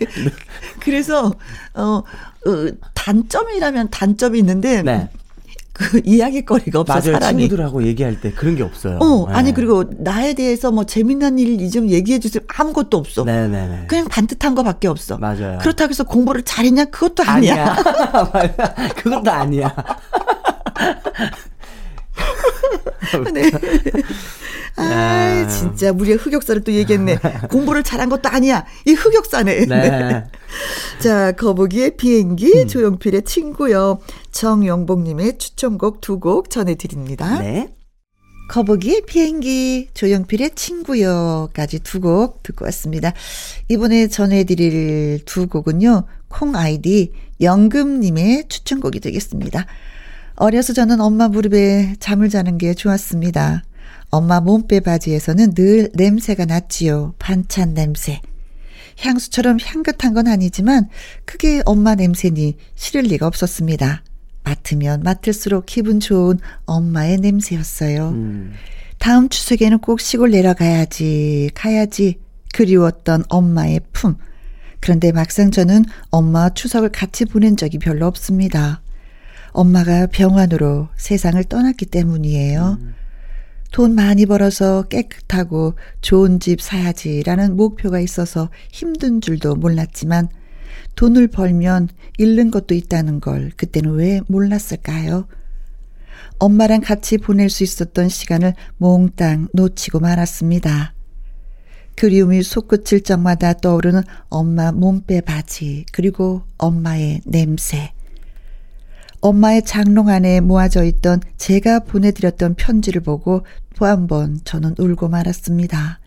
그래서 0.81 1.33
어, 1.75 1.83
어 2.03 2.03
단점이라면 2.95 3.91
단점이 3.91 4.39
있는데 4.39 4.83
네. 4.83 5.09
그 5.73 6.01
이야기거리가 6.05 6.81
없어 6.81 6.93
맞아요. 6.95 7.13
사람이. 7.13 7.43
친구들하고 7.43 7.85
얘기할 7.85 8.21
때 8.21 8.33
그런 8.33 8.57
게 8.57 8.65
없어요. 8.65 8.99
어, 8.99 9.29
네. 9.29 9.35
아니 9.37 9.55
그리고 9.55 9.85
나에 9.99 10.35
대해서 10.35 10.73
뭐 10.73 10.85
재미난 10.85 11.39
일 11.39 11.71
좀 11.71 11.89
얘기해 11.89 12.19
주세요. 12.19 12.43
아무것도 12.49 12.97
없어. 12.97 13.23
네네네. 13.25 13.85
그냥 13.87 14.07
반듯한 14.09 14.57
거밖에 14.57 14.89
없어. 14.89 15.19
맞아요. 15.19 15.59
그렇다고 15.61 15.91
해서 15.91 16.03
공부를 16.03 16.43
잘했냐? 16.43 16.87
그것도 16.87 17.23
아니야. 17.31 17.77
아니야. 18.33 18.75
그것도 18.97 19.31
아니야. 19.31 19.75
네. 23.33 23.51
아, 24.77 25.47
진짜 25.49 25.91
우리의 25.91 26.17
흑역사를 26.19 26.63
또 26.63 26.73
얘기했네. 26.73 27.19
공부를 27.51 27.83
잘한 27.83 28.09
것도 28.09 28.29
아니야. 28.29 28.65
이 28.87 28.93
흑역사네. 28.93 29.67
네. 29.67 30.25
자, 31.01 31.33
거북이의 31.33 31.97
비행기, 31.97 32.63
음. 32.63 32.67
조용필의 32.69 33.23
친구요. 33.25 33.99
정영복님의 34.33 35.39
추천곡 35.39 36.01
두 36.01 36.19
곡 36.21 36.51
전해드립니다. 36.51 37.39
네. 37.41 37.75
거북이의 38.51 39.03
비행기, 39.07 39.89
조영필의 39.95 40.53
친구요까지 40.55 41.81
두 41.81 42.01
곡 42.01 42.43
듣고 42.43 42.65
왔습니다. 42.67 43.13
이번에 43.69 44.07
전해드릴 44.09 45.25
두 45.25 45.49
곡은요, 45.49 46.05
콩 46.29 46.57
아이디 46.57 47.13
영금님의 47.41 48.45
추천곡이 48.49 49.01
되겠습니다. 49.01 49.67
어려서 50.39 50.73
저는 50.73 51.01
엄마 51.01 51.29
무릎에 51.29 51.97
잠을 51.99 52.29
자는 52.29 52.59
게 52.59 52.73
좋았습니다. 52.73 53.65
엄마 54.11 54.41
몸빼 54.41 54.81
바지에서는 54.81 55.55
늘 55.55 55.91
냄새가 55.95 56.45
났지요. 56.45 57.15
반찬 57.19 57.75
냄새. 57.75 58.21
향수처럼 59.01 59.59
향긋한 59.61 60.15
건 60.15 60.29
아니지만 60.29 60.89
크게 61.25 61.63
엄마 61.65 61.97
냄새니 61.97 62.57
싫을 62.77 63.03
리가 63.03 63.27
없었습니다. 63.27 64.05
맡으면 64.45 65.03
맡을수록 65.03 65.67
기분 65.67 65.99
좋은 65.99 66.39
엄마의 66.67 67.19
냄새였어요. 67.19 68.11
음. 68.11 68.53
다음 68.99 69.29
추석에는 69.29 69.79
꼭 69.79 70.01
시골 70.01 70.31
내려가야지, 70.31 71.51
가야지. 71.55 72.19
그리웠던 72.55 73.25
엄마의 73.29 73.81
품. 73.93 74.17
그런데 74.81 75.11
막상 75.11 75.51
저는 75.51 75.85
엄마 76.11 76.49
추석을 76.49 76.91
같이 76.91 77.25
보낸 77.25 77.57
적이 77.57 77.79
별로 77.79 78.07
없습니다. 78.07 78.81
엄마가 79.53 80.07
병환으로 80.07 80.89
세상을 80.97 81.43
떠났기 81.45 81.87
때문이에요. 81.87 82.79
음. 82.81 82.95
돈 83.71 83.95
많이 83.95 84.25
벌어서 84.27 84.83
깨끗하고 84.85 85.75
좋은 86.01 86.41
집 86.41 86.61
사야지라는 86.61 87.57
목표가 87.57 88.01
있어서 88.01 88.49
힘든 88.71 89.21
줄도 89.21 89.57
몰랐지만 89.57 90.29
돈을 90.97 91.29
벌면 91.29 91.89
잃는 92.17 92.51
것도 92.51 92.75
있다는 92.75 93.21
걸 93.21 93.53
그때는 93.57 93.93
왜 93.93 94.21
몰랐을까요? 94.27 95.29
엄마랑 96.39 96.81
같이 96.81 97.19
보낼 97.19 97.51
수 97.51 97.63
있었던 97.63 98.09
시간을 98.09 98.55
몽땅 98.79 99.49
놓치고 99.53 100.01
말았습니다. 100.01 100.95
그리움이 101.97 102.43
솟구칠 102.43 103.03
적마다 103.03 103.53
떠오르는 103.55 104.03
엄마 104.29 104.71
몸빼 104.71 105.21
바지, 105.23 105.85
그리고 105.93 106.43
엄마의 106.57 107.23
냄새. 107.25 107.93
엄마의 109.21 109.65
장롱 109.65 110.09
안에 110.09 110.41
모아져 110.41 110.85
있던 110.85 111.21
제가 111.37 111.81
보내드렸던 111.81 112.55
편지를 112.55 113.01
보고 113.03 113.45
또 113.77 113.87
한 113.87 114.07
번 114.07 114.41
저는 114.45 114.75
울고 114.79 115.09
말았습니다. 115.09 116.01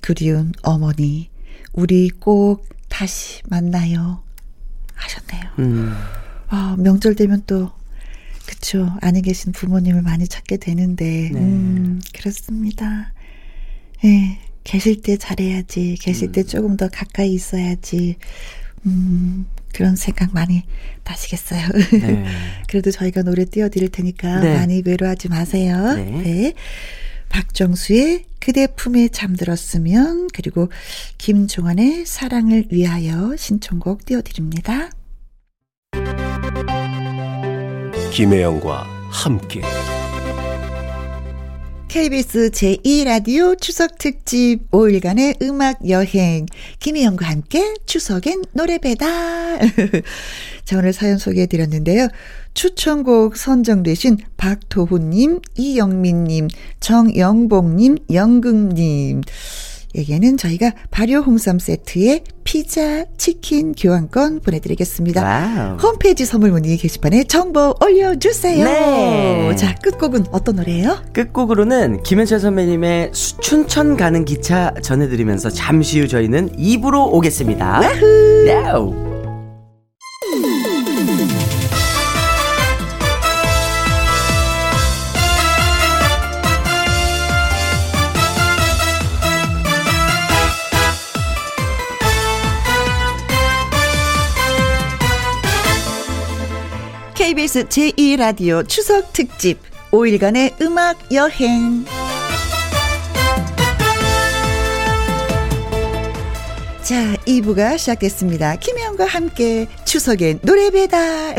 그리운 0.00 0.52
어머니, 0.62 1.28
우리 1.72 2.08
꼭 2.10 2.68
다시 2.88 3.42
만나요. 3.48 4.22
하셨네요. 4.94 5.50
음. 5.58 5.92
아, 6.48 6.76
명절 6.78 7.14
되면 7.16 7.42
또, 7.46 7.70
그쵸. 8.46 8.92
안에 9.00 9.20
계신 9.22 9.52
부모님을 9.52 10.02
많이 10.02 10.26
찾게 10.26 10.56
되는데, 10.58 11.30
네. 11.32 11.38
음, 11.38 12.00
그렇습니다. 12.14 13.12
예, 14.04 14.38
계실 14.64 15.02
때 15.02 15.16
잘해야지. 15.16 15.96
계실 16.00 16.28
음. 16.28 16.32
때 16.32 16.42
조금 16.42 16.76
더 16.76 16.88
가까이 16.88 17.32
있어야지. 17.32 18.16
음, 18.86 19.46
그런 19.72 19.96
생각 19.96 20.32
많이 20.32 20.64
나시겠어요. 21.04 21.68
네. 21.92 22.24
그래도 22.68 22.90
저희가 22.90 23.22
노래 23.22 23.44
띄워드릴 23.44 23.90
테니까 23.90 24.40
네. 24.40 24.56
많이 24.56 24.82
외로워하지 24.84 25.28
마세요. 25.28 25.94
네. 25.94 26.04
네. 26.04 26.54
박정수의 27.28 28.24
그대 28.40 28.66
품에 28.66 29.08
잠들었으면 29.08 30.28
그리고 30.34 30.68
김종환의 31.18 32.04
사랑을 32.06 32.66
위하여 32.70 33.36
신청곡 33.36 34.04
띄워드립니다. 34.04 34.90
김혜영과 38.12 38.86
함께 39.10 39.60
KBS 41.90 42.50
제2라디오 42.52 43.60
추석 43.60 43.98
특집 43.98 44.70
5일간의 44.70 45.42
음악 45.42 45.88
여행. 45.88 46.46
김희영과 46.78 47.26
함께 47.26 47.74
추석엔 47.84 48.44
노래 48.52 48.78
배달. 48.78 49.58
자, 50.64 50.78
오늘 50.78 50.92
사연 50.92 51.18
소개해 51.18 51.46
드렸는데요. 51.46 52.06
추천곡 52.54 53.36
선정되신 53.36 54.18
박도훈님, 54.36 55.40
이영민님, 55.56 56.46
정영봉님, 56.78 57.96
영금님. 58.12 59.22
에게는 59.94 60.36
저희가 60.36 60.72
발효 60.90 61.18
홍삼 61.18 61.58
세트에 61.58 62.22
피자, 62.44 63.04
치킨 63.16 63.72
교환권 63.72 64.40
보내드리겠습니다. 64.40 65.22
와우. 65.22 65.76
홈페이지 65.78 66.24
선물 66.24 66.50
문의 66.52 66.76
게시판에 66.76 67.24
정보 67.24 67.74
올려주세요. 67.80 68.64
네. 68.64 69.56
자, 69.56 69.74
끝곡은 69.82 70.26
어떤 70.30 70.56
노래예요? 70.56 70.98
끝곡으로는 71.12 72.02
김현철 72.02 72.40
선배님의 72.40 73.12
춘천 73.12 73.96
가는 73.96 74.24
기차 74.24 74.72
전해드리면서 74.82 75.50
잠시 75.50 76.00
후 76.00 76.08
저희는 76.08 76.50
2부로 76.58 77.04
오겠습니다. 77.12 77.80
와후. 77.80 78.48
야우. 78.48 79.19
KBS 97.40 97.64
제2라디오 97.64 98.68
추석 98.68 99.14
특집 99.14 99.58
5일간의 99.92 100.60
음악 100.60 100.98
여행. 101.10 101.86
자, 106.82 107.16
2부가 107.30 107.78
시작됐습니다. 107.78 108.56
김혜영과 108.56 109.06
함께 109.06 109.68
추석의 109.84 110.40
노래 110.42 110.70
배달. 110.70 111.36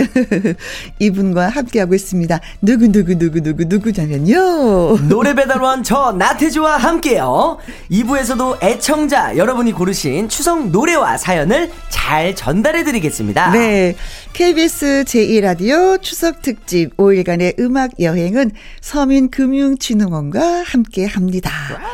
이분과 0.99 1.49
함께하고 1.49 1.93
있습니다. 1.93 2.39
누구누구누구누구 2.61 3.65
누구냐면요. 3.65 5.09
노래 5.09 5.33
배달원 5.35 5.83
저 5.83 6.13
나태주와 6.13 6.77
함께요. 6.77 7.57
2부에서도 7.91 8.63
애청자 8.63 9.35
여러분이 9.35 9.73
고르신 9.73 10.29
추석 10.29 10.69
노래와 10.69 11.17
사연을 11.17 11.71
잘 11.89 12.35
전달해 12.35 12.83
드리겠습니다. 12.83 13.51
네. 13.51 13.95
KBS 14.33 15.03
제2라디오 15.05 16.01
추석 16.01 16.41
특집 16.41 16.95
5일간의 16.95 17.59
음악 17.59 17.99
여행은 17.99 18.51
서민금융진흥원과 18.79 20.63
함께 20.65 21.05
합니다. 21.05 21.51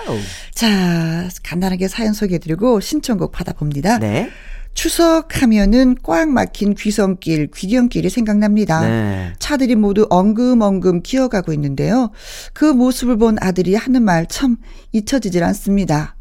와우. 0.08 0.20
자, 0.54 1.30
간단하게 1.44 1.88
사연 1.88 2.14
소개해드리고 2.14 2.80
신청곡 2.80 3.32
받아봅니다. 3.32 3.87
네. 4.00 4.30
추석 4.74 5.42
하면은 5.42 5.96
꽉 6.04 6.30
막힌 6.30 6.76
귀성길, 6.76 7.50
귀경길이 7.56 8.10
생각납니다. 8.12 8.82
네. 8.82 9.34
차들이 9.40 9.76
모두 9.76 10.06
엉금엉금 10.12 11.02
기어가고 11.02 11.52
있는데요. 11.54 12.12
그 12.54 12.66
모습을 12.66 13.18
본 13.18 13.38
아들이 13.42 13.74
하는 13.74 14.04
말 14.04 14.28
참 14.28 14.58
잊혀지질 14.92 15.44
않습니다. 15.46 16.16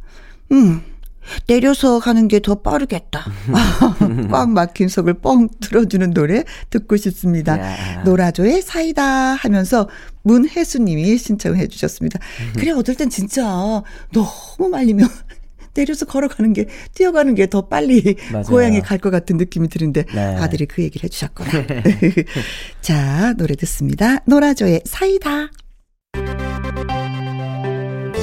음, 0.52 0.80
내려서 1.48 1.98
가는 1.98 2.28
게 2.28 2.38
더 2.38 2.54
빠르겠다. 2.62 3.26
꽉 4.30 4.48
막힌 4.50 4.88
속을 4.88 5.14
뻥 5.14 5.48
들어주는 5.60 6.14
노래 6.14 6.44
듣고 6.70 6.96
싶습니다. 6.96 7.58
야. 7.60 8.02
노라조의 8.04 8.62
사이다 8.62 9.02
하면서 9.34 9.88
문혜수님이 10.22 11.18
신청해 11.18 11.66
주셨습니다. 11.66 12.20
그래, 12.56 12.70
어떨 12.70 12.94
땐 12.94 13.10
진짜 13.10 13.42
너무 14.12 14.68
말리면 14.70 15.08
내려서 15.76 16.06
걸어가는 16.06 16.52
게, 16.52 16.66
뛰어가는 16.94 17.34
게 17.34 17.46
더 17.46 17.68
빨리 17.68 18.16
맞아요. 18.32 18.44
고향에 18.46 18.80
갈 18.80 18.98
것 18.98 19.10
같은 19.10 19.36
느낌이 19.36 19.68
드는데 19.68 20.04
네. 20.14 20.20
아들이 20.36 20.66
그 20.66 20.82
얘기를 20.82 21.04
해주셨구나. 21.04 21.50
자, 22.80 23.34
노래 23.34 23.54
듣습니다. 23.54 24.18
노라조의 24.26 24.80
사이다. 24.84 25.50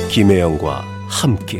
김혜영과 0.10 0.84
함께 1.08 1.60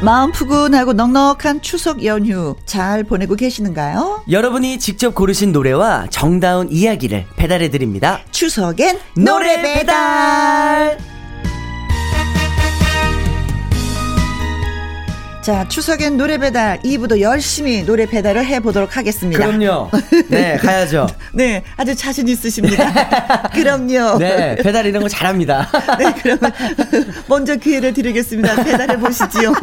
마음 0.00 0.30
푸근하고 0.30 0.92
넉넉한 0.92 1.60
추석 1.60 2.04
연휴 2.04 2.54
잘 2.64 3.02
보내고 3.02 3.34
계시는가요? 3.34 4.22
여러분이 4.30 4.78
직접 4.78 5.12
고르신 5.12 5.50
노래와 5.50 6.06
정다운 6.10 6.68
이야기를 6.70 7.26
배달해 7.36 7.68
드립니다. 7.68 8.20
추석엔 8.30 9.00
노래 9.16 9.60
배달! 9.60 11.17
자, 15.48 15.66
추석엔 15.66 16.18
노래 16.18 16.36
배달 16.36 16.78
2부도 16.82 17.20
열심히 17.22 17.82
노래 17.82 18.04
배달을 18.04 18.44
해보도록 18.44 18.98
하겠습니다. 18.98 19.46
그럼요. 19.46 19.88
네, 20.28 20.58
가야죠. 20.58 21.06
네, 21.32 21.62
아주 21.78 21.96
자신 21.96 22.28
있으십니다. 22.28 23.48
그럼요. 23.54 24.18
네, 24.18 24.56
배달 24.56 24.84
이런 24.84 25.02
거 25.02 25.08
잘합니다. 25.08 25.66
네, 25.98 26.12
그러면 26.20 26.52
먼저 27.28 27.56
기회를 27.56 27.94
드리겠습니다. 27.94 28.56
배달해 28.62 28.98
보시지요. 28.98 29.54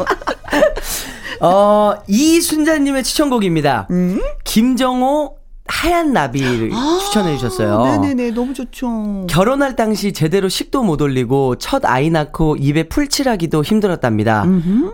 어, 1.41 1.93
이순자님의 2.07 3.03
추천곡입니다. 3.03 3.85
음? 3.91 4.19
김정호 4.43 5.35
하얀 5.67 6.13
나비를 6.13 6.71
추천해 6.99 7.35
주셨어요. 7.35 7.83
아, 7.83 7.97
네네네, 7.97 8.31
너무 8.31 8.53
좋죠. 8.53 9.25
결혼할 9.27 9.75
당시 9.75 10.13
제대로 10.13 10.47
식도 10.47 10.83
못 10.83 11.01
올리고 11.01 11.55
첫 11.55 11.83
아이 11.85 12.09
낳고 12.09 12.55
입에 12.57 12.83
풀칠하기도 12.83 13.63
힘들었답니다. 13.63 14.45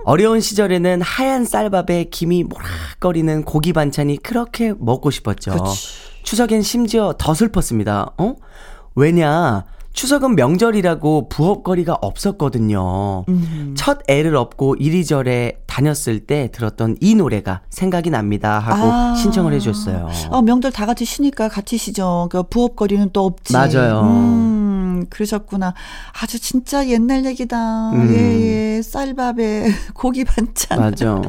어려운 0.06 0.40
시절에는 0.40 1.02
하얀 1.02 1.44
쌀밥에 1.46 2.06
김이 2.06 2.44
모락거리는 2.46 3.44
고기 3.44 3.74
반찬이 3.74 4.18
그렇게 4.18 4.74
먹고 4.80 5.12
싶었죠. 5.12 5.52
그치. 5.52 5.90
추석엔 6.24 6.62
심지어 6.62 7.14
더 7.18 7.34
슬펐습니다. 7.34 8.12
어? 8.18 8.36
왜냐? 8.96 9.66
추석은 9.94 10.36
명절이라고 10.36 11.30
부업거리가 11.30 11.98
없었거든요. 12.02 13.26
첫 13.76 14.00
애를 14.08 14.36
업고 14.36 14.76
이리저리 14.76 15.54
다녔을 15.68 16.22
때 16.28 16.50
들었던 16.52 16.98
이 17.00 17.16
노래가 17.16 17.62
생각이 17.70 18.10
납니다 18.10 18.60
하고 18.60 18.92
아. 18.92 19.16
신청을 19.16 19.54
해주셨어요. 19.54 20.10
어, 20.30 20.42
명절 20.42 20.72
다 20.72 20.86
같이 20.86 21.06
쉬니까 21.06 21.50
같이 21.50 21.78
쉬죠. 21.78 22.28
그 22.32 22.44
부업거리는 22.44 23.10
또 23.14 23.26
없지. 23.26 23.54
맞아요. 23.54 24.02
음, 24.02 24.71
그러셨구나. 25.10 25.74
아주 26.22 26.40
진짜 26.40 26.88
옛날 26.88 27.26
얘기다. 27.26 27.92
음. 27.92 28.14
예, 28.14 28.78
예. 28.78 28.82
쌀밥에 28.82 29.66
고기 29.94 30.24
반찬. 30.24 30.80
맞아. 30.80 31.22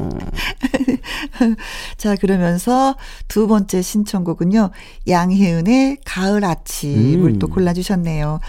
자, 1.97 2.15
그러면서 2.15 2.95
두 3.27 3.47
번째 3.47 3.81
신청곡은요. 3.81 4.71
양혜은의 5.07 5.97
가을 6.05 6.45
아침을 6.45 7.31
음. 7.31 7.39
또 7.39 7.47
골라주셨네요. 7.47 8.39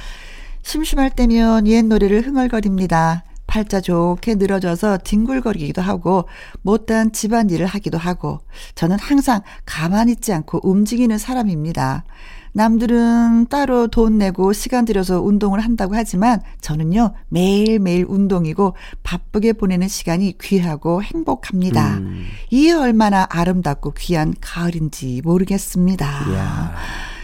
심심할 0.63 1.11
때면 1.11 1.67
옛 1.67 1.83
노래를 1.83 2.27
흥얼거립니다. 2.27 3.25
팔자 3.47 3.81
좋게 3.81 4.37
늘어져서 4.37 4.99
뒹굴거리기도 5.05 5.83
하고 5.83 6.27
못다한 6.63 7.13
집안일을 7.13 7.67
하기도 7.67 7.99
하고 7.99 8.41
저는 8.75 8.99
항상 8.99 9.43
가만히 9.67 10.13
있지 10.13 10.33
않고 10.33 10.61
움직이는 10.63 11.19
사람입니다. 11.19 12.05
남들은 12.55 13.49
따로 13.49 13.89
돈 13.89 14.19
내고 14.19 14.53
시간 14.53 14.85
들여서 14.85 15.21
운동을 15.21 15.59
한다고 15.61 15.95
하지만 15.97 16.41
저는요 16.61 17.13
매일매일 17.29 18.07
운동이고 18.09 18.75
바쁘게 19.03 19.55
보내는 19.55 19.89
시간이 19.89 20.39
귀하고 20.41 21.03
행복합니다. 21.03 21.95
음. 21.99 22.27
이게 22.51 22.73
얼마나 22.73 23.27
아름답고 23.29 23.93
귀한 23.99 24.35
가을인지 24.41 25.21
모르겠습니다. 25.25 26.07
이야. 26.31 26.73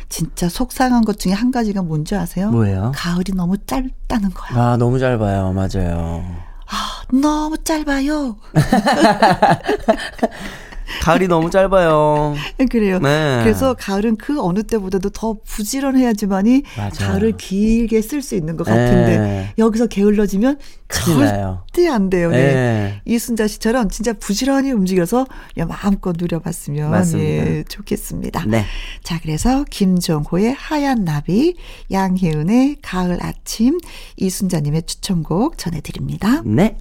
진짜 0.08 0.48
속상한 0.48 1.04
것 1.04 1.20
중에 1.20 1.32
한 1.32 1.52
가지가 1.52 1.82
뭔지 1.82 2.16
아세요? 2.16 2.50
뭐예요? 2.50 2.90
가을이 2.96 3.32
너무 3.36 3.56
짧다는 3.58 4.30
거야. 4.34 4.60
아, 4.60 4.76
너무 4.76 4.98
짧아요. 4.98 5.52
맞아요. 5.52 6.24
아, 6.66 7.02
너무 7.12 7.56
짧아요. 7.62 8.36
가을이 11.02 11.28
너무 11.28 11.50
짧아요. 11.50 12.34
그래요. 12.70 12.98
네. 12.98 13.40
그래서 13.42 13.74
가을은 13.74 14.16
그 14.16 14.40
어느 14.40 14.62
때보다도 14.62 15.10
더 15.10 15.36
부지런해야지만이 15.44 16.62
맞아요. 16.76 16.90
가을을 16.98 17.36
길게 17.36 18.02
쓸 18.02 18.22
수 18.22 18.34
있는 18.34 18.56
것 18.56 18.64
같은데 18.64 19.18
네. 19.18 19.54
여기서 19.58 19.86
게을러지면 19.86 20.58
절대 20.88 21.88
안 21.88 22.10
돼요. 22.10 22.30
네. 22.30 22.36
네. 22.54 23.02
이순자 23.04 23.46
씨처럼 23.46 23.88
진짜 23.88 24.12
부지런히 24.12 24.72
움직여서 24.72 25.26
마음껏 25.68 26.14
누려봤으면. 26.18 27.04
예, 27.14 27.64
좋겠습니다. 27.68 28.44
네. 28.46 28.64
자, 29.02 29.18
그래서 29.22 29.64
김정호의 29.70 30.54
하얀 30.54 31.04
나비, 31.04 31.56
양혜은의 31.90 32.78
가을 32.82 33.18
아침, 33.22 33.78
이순자님의 34.16 34.82
추천곡 34.82 35.58
전해드립니다. 35.58 36.42
네. 36.44 36.76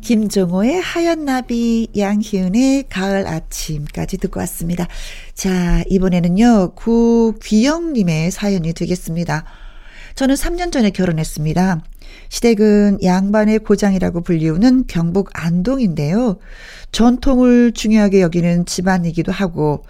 김정호의 0.00 0.80
하얀 0.80 1.24
나비, 1.24 1.88
양희은의 1.96 2.84
가을 2.88 3.26
아침까지 3.26 4.18
듣고 4.18 4.40
왔습니다. 4.40 4.86
자, 5.34 5.82
이번에는요, 5.88 6.72
구귀영님의 6.74 8.30
사연이 8.30 8.72
되겠습니다. 8.72 9.44
저는 10.14 10.34
3년 10.34 10.72
전에 10.72 10.90
결혼했습니다. 10.90 11.82
시댁은 12.28 12.98
양반의 13.02 13.58
고장이라고 13.60 14.22
불리우는 14.22 14.86
경북 14.86 15.30
안동인데요. 15.32 16.38
전통을 16.92 17.72
중요하게 17.72 18.22
여기는 18.22 18.66
집안이기도 18.66 19.32
하고, 19.32 19.84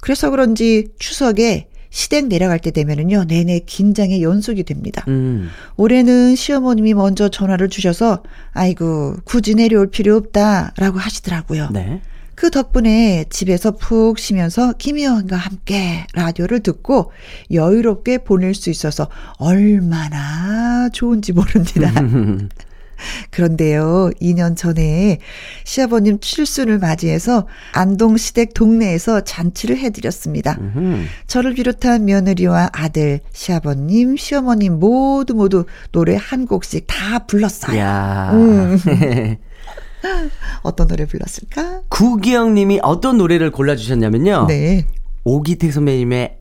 그래서 0.00 0.30
그런지 0.30 0.88
추석에 0.98 1.68
시댁 1.96 2.26
내려갈 2.26 2.58
때 2.58 2.72
되면은요, 2.72 3.24
내내 3.24 3.60
긴장의 3.60 4.22
연속이 4.22 4.64
됩니다. 4.64 5.02
음. 5.08 5.48
올해는 5.78 6.36
시어머님이 6.36 6.92
먼저 6.92 7.30
전화를 7.30 7.70
주셔서, 7.70 8.22
아이고, 8.52 9.16
굳이 9.24 9.54
내려올 9.54 9.86
필요 9.86 10.14
없다, 10.16 10.74
라고 10.76 10.98
하시더라고요. 10.98 11.70
네. 11.72 12.02
그 12.34 12.50
덕분에 12.50 13.24
집에서 13.30 13.70
푹 13.70 14.18
쉬면서 14.18 14.74
김희영과 14.74 15.36
함께 15.36 16.06
라디오를 16.12 16.60
듣고 16.60 17.12
여유롭게 17.50 18.18
보낼 18.18 18.54
수 18.54 18.68
있어서 18.68 19.08
얼마나 19.38 20.90
좋은지 20.90 21.32
모릅니다. 21.32 21.90
그런데요, 23.30 24.10
2년 24.20 24.56
전에 24.56 25.18
시아버님 25.64 26.20
칠순을 26.20 26.78
맞이해서 26.78 27.46
안동시댁 27.72 28.54
동네에서 28.54 29.22
잔치를 29.24 29.78
해드렸습니다. 29.78 30.58
저를 31.26 31.54
비롯한 31.54 32.04
며느리와 32.04 32.70
아들, 32.72 33.20
시아버님, 33.32 34.16
시어머님 34.16 34.78
모두 34.78 35.34
모두 35.34 35.64
노래 35.92 36.16
한 36.16 36.46
곡씩 36.46 36.86
다 36.86 37.20
불렀어요. 37.20 38.30
음. 38.32 38.78
어떤 40.62 40.86
노래 40.88 41.06
불렀을까? 41.06 41.82
구기영 41.88 42.54
님이 42.54 42.80
어떤 42.82 43.18
노래를 43.18 43.50
골라주셨냐면요. 43.50 44.46
네. 44.48 44.86
오기택 45.24 45.72
선배님의 45.72 46.38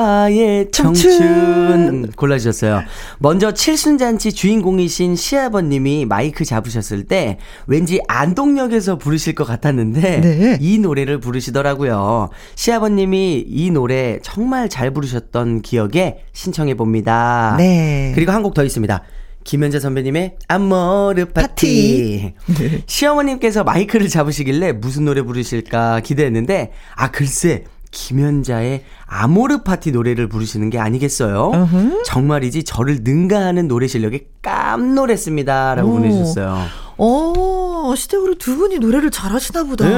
아빠의 0.00 0.70
청춘, 0.70 1.10
청춘. 1.18 2.12
골라주셨어요. 2.16 2.82
먼저 3.18 3.52
칠순잔치 3.52 4.32
주인공이신 4.32 5.16
시아버님이 5.16 6.04
마이크 6.04 6.44
잡으셨을 6.44 7.04
때 7.04 7.38
왠지 7.66 8.00
안동역에서 8.06 8.98
부르실 8.98 9.34
것 9.34 9.44
같았는데 9.44 10.20
네. 10.20 10.58
이 10.60 10.78
노래를 10.78 11.18
부르시더라고요. 11.20 12.28
시아버님이 12.56 13.44
이 13.48 13.70
노래 13.70 14.18
정말 14.22 14.68
잘 14.68 14.90
부르셨던 14.90 15.62
기억에 15.62 16.18
신청해 16.34 16.74
봅니다. 16.74 17.54
네. 17.58 18.12
그리고 18.14 18.32
한 18.32 18.42
곡 18.42 18.54
더 18.54 18.62
있습니다. 18.64 19.02
김현자 19.44 19.78
선배님의 19.80 20.34
아모르 20.48 21.26
파티. 21.26 22.32
파티. 22.46 22.82
시어머님께서 22.86 23.64
마이크를 23.64 24.08
잡으시길래 24.08 24.72
무슨 24.72 25.04
노래 25.04 25.22
부르실까 25.22 26.00
기대했는데, 26.00 26.72
아, 26.96 27.10
글쎄, 27.10 27.64
김연자의 27.96 28.84
아모르 29.06 29.62
파티 29.62 29.90
노래를 29.90 30.28
부르시는 30.28 30.68
게 30.68 30.78
아니겠어요? 30.78 31.50
Uh-huh. 31.50 32.02
정말이지 32.04 32.64
저를 32.64 32.98
능가하는 33.02 33.68
노래 33.68 33.86
실력에 33.86 34.28
깜놀했습니다. 34.42 35.76
라고 35.76 35.88
오. 35.88 35.92
보내주셨어요. 35.94 36.58
어, 36.98 37.94
시댁으로 37.96 38.34
두 38.36 38.56
분이 38.56 38.78
노래를 38.80 39.10
잘하시나 39.10 39.64
보다. 39.64 39.88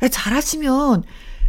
네. 0.00 0.08
잘하시면 0.08 1.02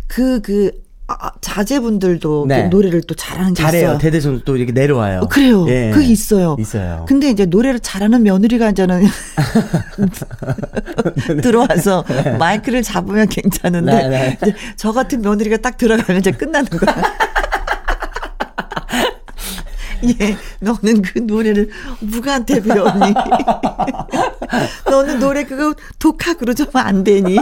그, 0.07 0.41
그, 0.41 0.71
아, 1.09 1.27
아, 1.27 1.31
자제분들도 1.39 2.45
네. 2.49 2.67
노래를 2.67 3.01
또 3.03 3.15
잘하는 3.15 3.53
게 3.53 3.63
잘해요. 3.63 3.83
있어요. 3.85 3.97
대대손 3.97 4.41
또 4.43 4.57
이렇게 4.57 4.73
내려와요. 4.73 5.21
어, 5.21 5.27
그래요. 5.29 5.65
예. 5.69 5.89
그게 5.93 6.05
있어요. 6.07 6.57
있어요. 6.59 7.05
근데 7.07 7.29
이제 7.29 7.45
노래를 7.45 7.79
잘하는 7.79 8.23
며느리가 8.23 8.71
이제는 8.71 9.05
들어와서 11.41 12.03
네. 12.09 12.31
마이크를 12.37 12.83
잡으면 12.83 13.29
괜찮은데 13.29 14.07
네, 14.09 14.37
네. 14.41 14.55
저 14.75 14.91
같은 14.91 15.21
며느리가 15.21 15.57
딱 15.57 15.77
들어가면 15.77 16.19
이제 16.19 16.31
끝나는 16.31 16.67
거야. 16.69 16.95
예, 20.21 20.37
너는 20.59 21.01
그 21.01 21.19
노래를 21.19 21.69
누구한테 22.01 22.61
배웠니? 22.61 23.13
너는 24.87 25.19
노래 25.19 25.43
그거 25.43 25.73
독학으로 25.99 26.53
좀 26.53 26.67
안 26.73 27.03
되니? 27.03 27.37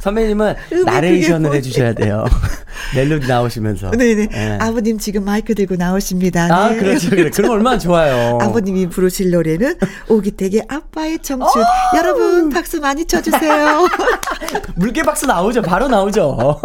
선배님은 0.00 0.54
나레이션을 0.84 1.52
해주셔야 1.54 1.92
돼요. 1.92 2.24
멜로디 2.94 3.26
나오시면서. 3.26 3.90
네네. 3.90 4.28
네. 4.28 4.58
아버님 4.60 4.98
지금 4.98 5.24
마이크 5.24 5.54
들고 5.54 5.76
나오십니다. 5.76 6.44
아, 6.44 6.68
네. 6.70 6.76
아, 6.76 6.80
그렇죠. 6.80 7.10
그래. 7.10 7.30
그럼 7.30 7.50
얼마나 7.58 7.78
좋아요. 7.78 8.38
아버님이 8.40 8.88
부르실 8.88 9.30
노래는 9.30 9.78
오기택의 10.08 10.66
아빠의 10.68 11.18
청춘. 11.20 11.62
여러분, 11.96 12.50
박수 12.50 12.80
많이 12.80 13.04
쳐주세요. 13.04 13.88
물개 14.76 15.02
박수 15.02 15.26
나오죠. 15.26 15.62
바로 15.62 15.88
나오죠. 15.88 16.60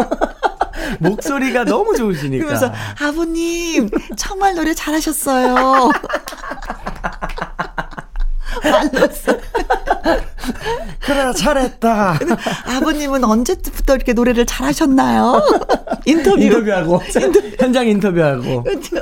목소리가 0.99 1.63
너무 1.63 1.95
좋으시니까. 1.95 2.45
그래서 2.45 2.71
아버님, 3.01 3.89
정말 4.15 4.53
노래 4.53 4.73
잘하셨어요. 4.73 5.89
말랐어. 8.63 9.37
그래, 10.99 11.33
잘했다. 11.33 12.19
아버님은 12.65 13.23
언제부터 13.23 13.95
이렇게 13.95 14.13
노래를 14.13 14.45
잘하셨나요? 14.45 15.41
인터뷰. 16.05 16.41
인터뷰하고. 16.41 17.01
현장 17.59 17.87
인터뷰하고. 17.87 18.63
그렇죠. 18.63 18.97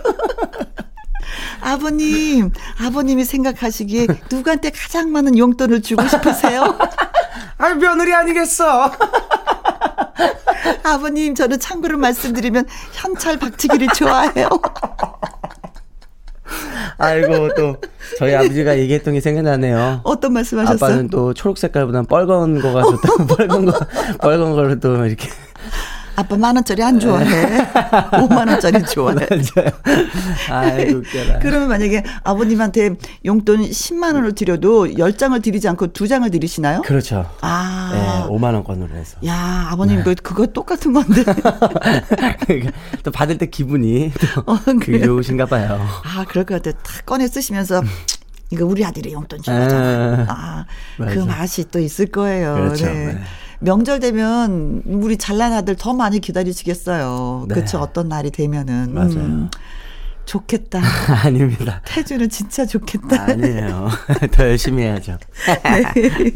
아버님, 1.62 2.52
아버님이 2.80 3.24
생각하시기에 3.24 4.08
누구한테 4.32 4.72
가장 4.72 5.12
많은 5.12 5.38
용돈을 5.38 5.82
주고 5.82 6.08
싶으세요? 6.08 6.78
아, 7.58 7.70
며느리 7.76 8.14
아니겠어. 8.14 8.92
아버님, 10.84 11.36
저는 11.36 11.60
참고로 11.60 11.98
말씀드리면 11.98 12.68
현찰 12.94 13.38
박치기를 13.38 13.90
좋아해요. 13.96 14.50
아이고 16.98 17.54
또 17.56 17.76
저희 18.18 18.36
아버지가 18.36 18.78
얘기했던 18.80 19.14
게 19.14 19.22
생각나네요. 19.22 20.02
어떤 20.04 20.34
말씀하셨어요? 20.34 20.90
아빠는 20.92 21.10
또 21.10 21.34
초록 21.34 21.58
색깔보다는 21.58 22.06
빨간 22.06 22.60
거가 22.60 22.84
좋다고 22.84 23.28
빨간 23.36 23.66
거 23.66 23.74
빨간 24.20 24.52
거를 24.52 24.80
또 24.80 25.06
이렇게 25.06 25.28
아빠 26.22 26.38
만 26.38 26.56
원짜리 26.56 26.84
안 26.84 27.00
좋아해. 27.00 27.26
5만 28.14 28.48
원짜리 28.48 28.84
좋아해. 28.86 29.16
맞아요. 29.30 29.72
아이 30.50 30.92
웃겨라. 30.94 31.40
그러면 31.40 31.68
만약에 31.68 32.04
아버님한테 32.24 32.92
용돈 33.26 33.62
10만 33.62 34.14
원을 34.16 34.34
드려도 34.36 34.86
10장을 34.88 35.42
드리지 35.42 35.68
않고 35.68 35.88
2장을 35.88 36.32
드리시나요? 36.32 36.82
그렇죠. 36.84 37.30
아. 37.42 37.92
네, 37.94 38.34
5만 38.34 38.54
원권으로 38.54 38.96
해서. 38.96 39.18
야, 39.26 39.68
아버님 39.72 39.98
네. 39.98 40.04
그 40.04 40.16
그거 40.16 40.46
똑같은 40.46 40.94
건데. 40.94 41.24
또 43.04 43.12
받을 43.12 43.38
때 43.38 43.48
기분이 43.48 44.12
또 44.36 44.42
어, 44.46 44.58
그게 44.80 45.02
좋으신가 45.02 45.48
봐요. 45.48 45.80
아, 46.04 46.24
그럴 46.28 46.46
것 46.46 46.62
같아. 46.62 46.78
탁 46.84 47.06
꺼내 47.06 47.28
쓰시면서 47.28 47.82
이거 48.52 48.66
우리 48.66 48.84
아들이 48.86 49.14
용돈 49.14 49.40
주잖아. 49.40 50.26
아, 50.28 50.66
아그 51.00 51.20
맛이 51.20 51.66
또 51.72 51.80
있을 51.80 52.08
거예요. 52.08 52.54
그렇죠. 52.56 52.86
네. 52.86 53.14
네. 53.14 53.20
명절 53.62 54.00
되면 54.00 54.82
우리 54.86 55.18
잘난 55.18 55.54
아들 55.54 55.76
더 55.76 55.94
많이 55.94 56.20
기다리시겠어요. 56.20 57.46
네. 57.48 57.54
그렇죠. 57.56 57.80
어떤 57.80 58.10
날이 58.10 58.32
되면은. 58.32 58.94
맞아요. 58.94 59.10
음, 59.14 59.50
좋겠다. 60.26 60.82
아닙니다. 61.24 61.82
태주는 61.86 62.28
진짜 62.30 62.66
좋겠다. 62.66 63.24
아니에요. 63.24 63.90
더 64.32 64.44
열심히 64.50 64.84
해야죠. 64.84 65.18
네. 65.64 66.32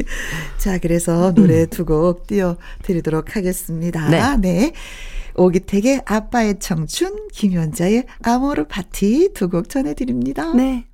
자, 0.58 0.78
그래서 0.78 1.32
노래 1.34 1.66
두곡 1.66 2.26
띄워드리도록 2.26 3.36
하겠습니다. 3.36 4.08
네. 4.08 4.36
네. 4.38 4.72
오기택의 5.34 6.02
아빠의 6.06 6.58
청춘, 6.60 7.28
김연자의 7.32 8.04
아모르 8.22 8.64
파티 8.68 9.32
두 9.34 9.48
곡 9.50 9.68
전해드립니다. 9.68 10.52
네. 10.54 10.86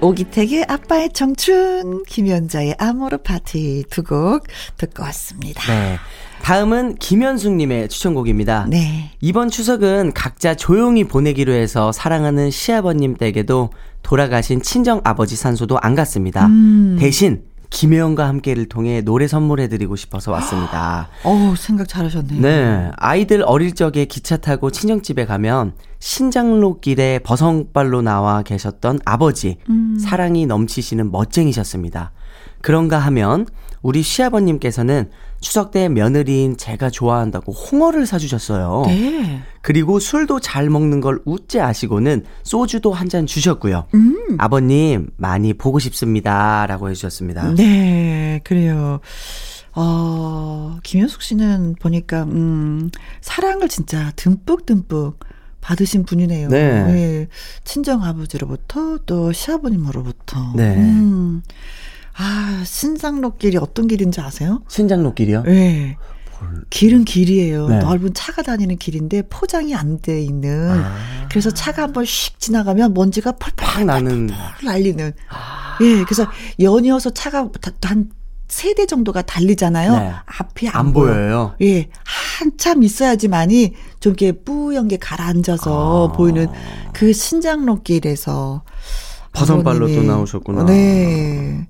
오기택의 0.00 0.66
아빠의 0.68 1.10
청춘, 1.12 2.02
김연자의 2.04 2.76
아모르 2.78 3.18
파티 3.18 3.84
두 3.90 4.02
곡 4.02 4.46
듣고 4.76 5.02
왔습니다. 5.04 5.62
네. 5.72 5.96
다음은 6.42 6.96
김현숙님의 6.96 7.88
추천곡입니다. 7.88 8.66
네. 8.68 9.12
이번 9.22 9.48
추석은 9.48 10.12
각자 10.12 10.54
조용히 10.54 11.04
보내기로 11.04 11.52
해서 11.52 11.90
사랑하는 11.90 12.50
시아버님 12.50 13.16
댁에도 13.16 13.70
돌아가신 14.02 14.60
친정 14.60 15.00
아버지 15.04 15.36
산소도 15.36 15.78
안 15.80 15.94
갔습니다. 15.94 16.46
음. 16.46 16.96
대신 17.00 17.42
김혜영과 17.74 18.28
함께를 18.28 18.66
통해 18.66 19.00
노래 19.00 19.26
선물해드리고 19.26 19.96
싶어서 19.96 20.30
왔습니다. 20.30 21.08
어우, 21.24 21.56
생각 21.56 21.88
잘하셨네요. 21.88 22.40
네. 22.40 22.90
아이들 22.96 23.42
어릴 23.42 23.74
적에 23.74 24.04
기차 24.04 24.36
타고 24.36 24.70
친정집에 24.70 25.26
가면 25.26 25.72
신장로 25.98 26.80
길에 26.80 27.18
버선발로 27.18 28.02
나와 28.02 28.42
계셨던 28.42 29.00
아버지, 29.04 29.56
음. 29.68 29.98
사랑이 29.98 30.46
넘치시는 30.46 31.10
멋쟁이셨습니다. 31.10 32.12
그런가 32.62 32.98
하면 33.00 33.46
우리 33.84 34.02
시아버님께서는 34.02 35.10
추석 35.40 35.70
때 35.70 35.90
며느리인 35.90 36.56
제가 36.56 36.88
좋아한다고 36.88 37.52
홍어를 37.52 38.06
사주셨어요. 38.06 38.84
네. 38.86 39.42
그리고 39.60 40.00
술도 40.00 40.40
잘 40.40 40.70
먹는 40.70 41.02
걸 41.02 41.20
우째 41.26 41.60
아시고는 41.60 42.24
소주도 42.42 42.92
한 42.94 43.04
잔 43.10 43.26
주셨고요. 43.26 43.84
음. 43.94 44.36
아버님 44.38 45.10
많이 45.18 45.52
보고 45.52 45.78
싶습니다. 45.78 46.66
라고 46.66 46.88
해주셨습니다. 46.88 47.54
네, 47.56 48.40
그래요. 48.42 49.00
어, 49.74 50.78
김현숙 50.82 51.20
씨는 51.20 51.74
보니까, 51.78 52.22
음, 52.22 52.90
사랑을 53.20 53.68
진짜 53.68 54.10
듬뿍 54.16 54.64
듬뿍 54.64 55.18
받으신 55.60 56.04
분이네요. 56.06 56.48
네. 56.48 56.84
네. 56.84 57.28
친정 57.64 58.02
아버지로부터 58.02 58.96
또 59.04 59.30
시아버님으로부터. 59.32 60.52
네. 60.56 60.74
음. 60.76 61.42
아, 62.16 62.62
신장로 62.64 63.36
길이 63.36 63.56
어떤 63.56 63.86
길인지 63.88 64.20
아세요? 64.20 64.62
신장로 64.68 65.14
길이요? 65.14 65.42
네. 65.42 65.96
길은 66.70 67.04
길이에요. 67.04 67.68
네. 67.68 67.78
넓은 67.78 68.12
차가 68.12 68.42
다니는 68.42 68.76
길인데 68.76 69.22
포장이 69.30 69.74
안 69.74 69.98
돼 70.00 70.20
있는. 70.22 70.70
아. 70.70 71.26
그래서 71.30 71.50
차가 71.50 71.82
한번 71.84 72.04
휙 72.04 72.38
지나가면 72.38 72.92
먼지가 72.92 73.32
펄펄 73.32 73.86
나는 73.86 74.28
날리는. 74.62 75.12
아. 75.30 75.78
예, 75.80 76.04
그래서 76.04 76.26
연이어서 76.60 77.10
차가 77.10 77.48
한 77.82 78.10
세대 78.46 78.84
정도가 78.84 79.22
달리잖아요. 79.22 79.92
네. 79.98 80.12
앞이 80.26 80.68
안, 80.68 80.76
안 80.76 80.92
보여요. 80.92 81.54
예, 81.62 81.88
한참 82.04 82.82
있어야지만이 82.82 83.72
좀 84.00 84.10
이렇게 84.10 84.32
뿌연 84.32 84.88
게 84.88 84.98
가라앉아서 84.98 86.08
아. 86.08 86.12
보이는 86.12 86.46
그 86.92 87.12
신장로길에서 87.12 88.62
버선발로 89.32 89.88
또 89.94 90.02
나오셨구나. 90.02 90.64
네. 90.66 91.66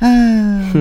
아, 0.00 0.72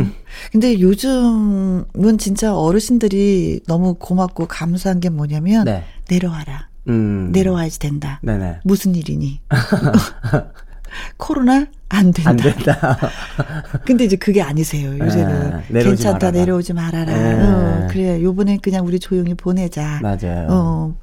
근데 0.52 0.80
요즘은 0.80 2.18
진짜 2.18 2.56
어르신들이 2.56 3.62
너무 3.68 3.94
고맙고 3.96 4.48
감사한 4.48 5.00
게 5.00 5.10
뭐냐면 5.10 5.66
네. 5.66 5.84
내려와라. 6.10 6.70
음. 6.88 7.32
내려와야지 7.32 7.80
된다. 7.80 8.20
네네. 8.24 8.60
무슨 8.64 8.96
일이니? 8.96 9.42
코로나 11.18 11.68
안 11.90 12.12
된다. 12.12 12.30
안 12.32 12.38
된다. 12.38 12.98
근데 13.86 14.06
이제 14.06 14.16
그게 14.16 14.42
아니세요. 14.42 14.98
요새는 14.98 15.62
네, 15.70 15.84
괜찮다 15.84 16.28
말아라. 16.28 16.32
내려오지 16.32 16.74
말아라. 16.74 17.14
네. 17.14 17.44
어, 17.44 17.88
그래 17.90 18.22
요번엔 18.22 18.60
그냥 18.62 18.86
우리 18.86 19.00
조용히 19.00 19.34
보내자. 19.34 20.00
맞아요. 20.02 20.48
어. 20.50 20.96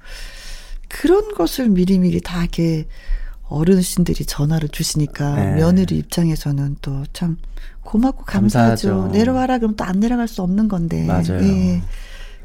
그런 0.88 1.33
것을 1.35 1.68
미리미리 1.68 2.21
다 2.21 2.40
이렇게 2.40 2.87
어르신들이 3.44 4.27
전화를 4.27 4.68
주시니까 4.68 5.35
네. 5.37 5.55
며느리 5.55 5.97
입장에서는 5.99 6.77
또 6.83 7.05
참 7.12 7.37
고맙고 7.88 8.24
감사하죠. 8.24 8.88
감사하죠. 8.88 9.12
내려와라 9.16 9.59
그럼 9.59 9.74
또 9.74 9.85
안 9.85 10.01
내려갈 10.01 10.29
수 10.29 10.42
없는 10.42 10.68
건데. 10.68 11.05
맞아요. 11.07 11.40
예. 11.42 11.81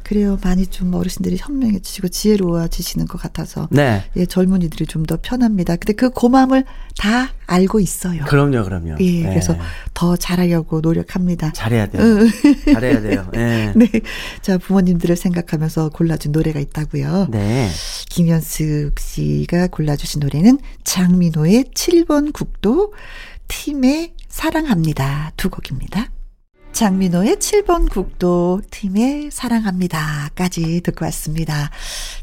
그래요. 0.03 0.37
많이 0.43 0.67
좀 0.67 0.93
어르신들이 0.93 1.37
현명해 1.39 1.79
지시고 1.79 2.09
지혜로워지시는 2.09 3.07
것 3.07 3.21
같아서 3.21 3.67
네. 3.71 4.03
예, 4.17 4.25
젊은이들이 4.25 4.85
좀 4.85 5.05
더 5.05 5.17
편합니다. 5.21 5.75
근데 5.77 5.93
그 5.93 6.09
고마움을 6.09 6.63
다 6.97 7.29
알고 7.47 7.79
있어요. 7.81 8.23
그럼요, 8.25 8.63
그럼요. 8.63 8.95
예, 8.99 9.23
네. 9.23 9.29
그래서 9.29 9.55
더 9.93 10.15
잘하려고 10.17 10.79
노력합니다. 10.81 11.51
잘해야 11.53 11.87
돼요. 11.87 12.03
잘해야 12.73 13.01
돼요. 13.01 13.27
네. 13.33 13.73
네. 13.75 13.87
자, 14.41 14.57
부모님들을 14.57 15.15
생각하면서 15.15 15.89
골라준 15.89 16.31
노래가 16.33 16.59
있다고요. 16.59 17.27
네. 17.31 17.69
김현숙 18.09 18.99
씨가 18.99 19.67
골라주신 19.67 20.19
노래는 20.21 20.59
장민호의 20.83 21.65
7번 21.75 22.31
국도 22.33 22.93
팀의 23.47 24.13
사랑합니다. 24.43 25.31
두 25.37 25.49
곡입니다. 25.49 26.09
장민호의 26.73 27.37
7번 27.37 27.89
국도 27.89 28.59
팀의 28.71 29.29
사랑합니다까지 29.31 30.81
듣고 30.81 31.05
왔습니다. 31.05 31.69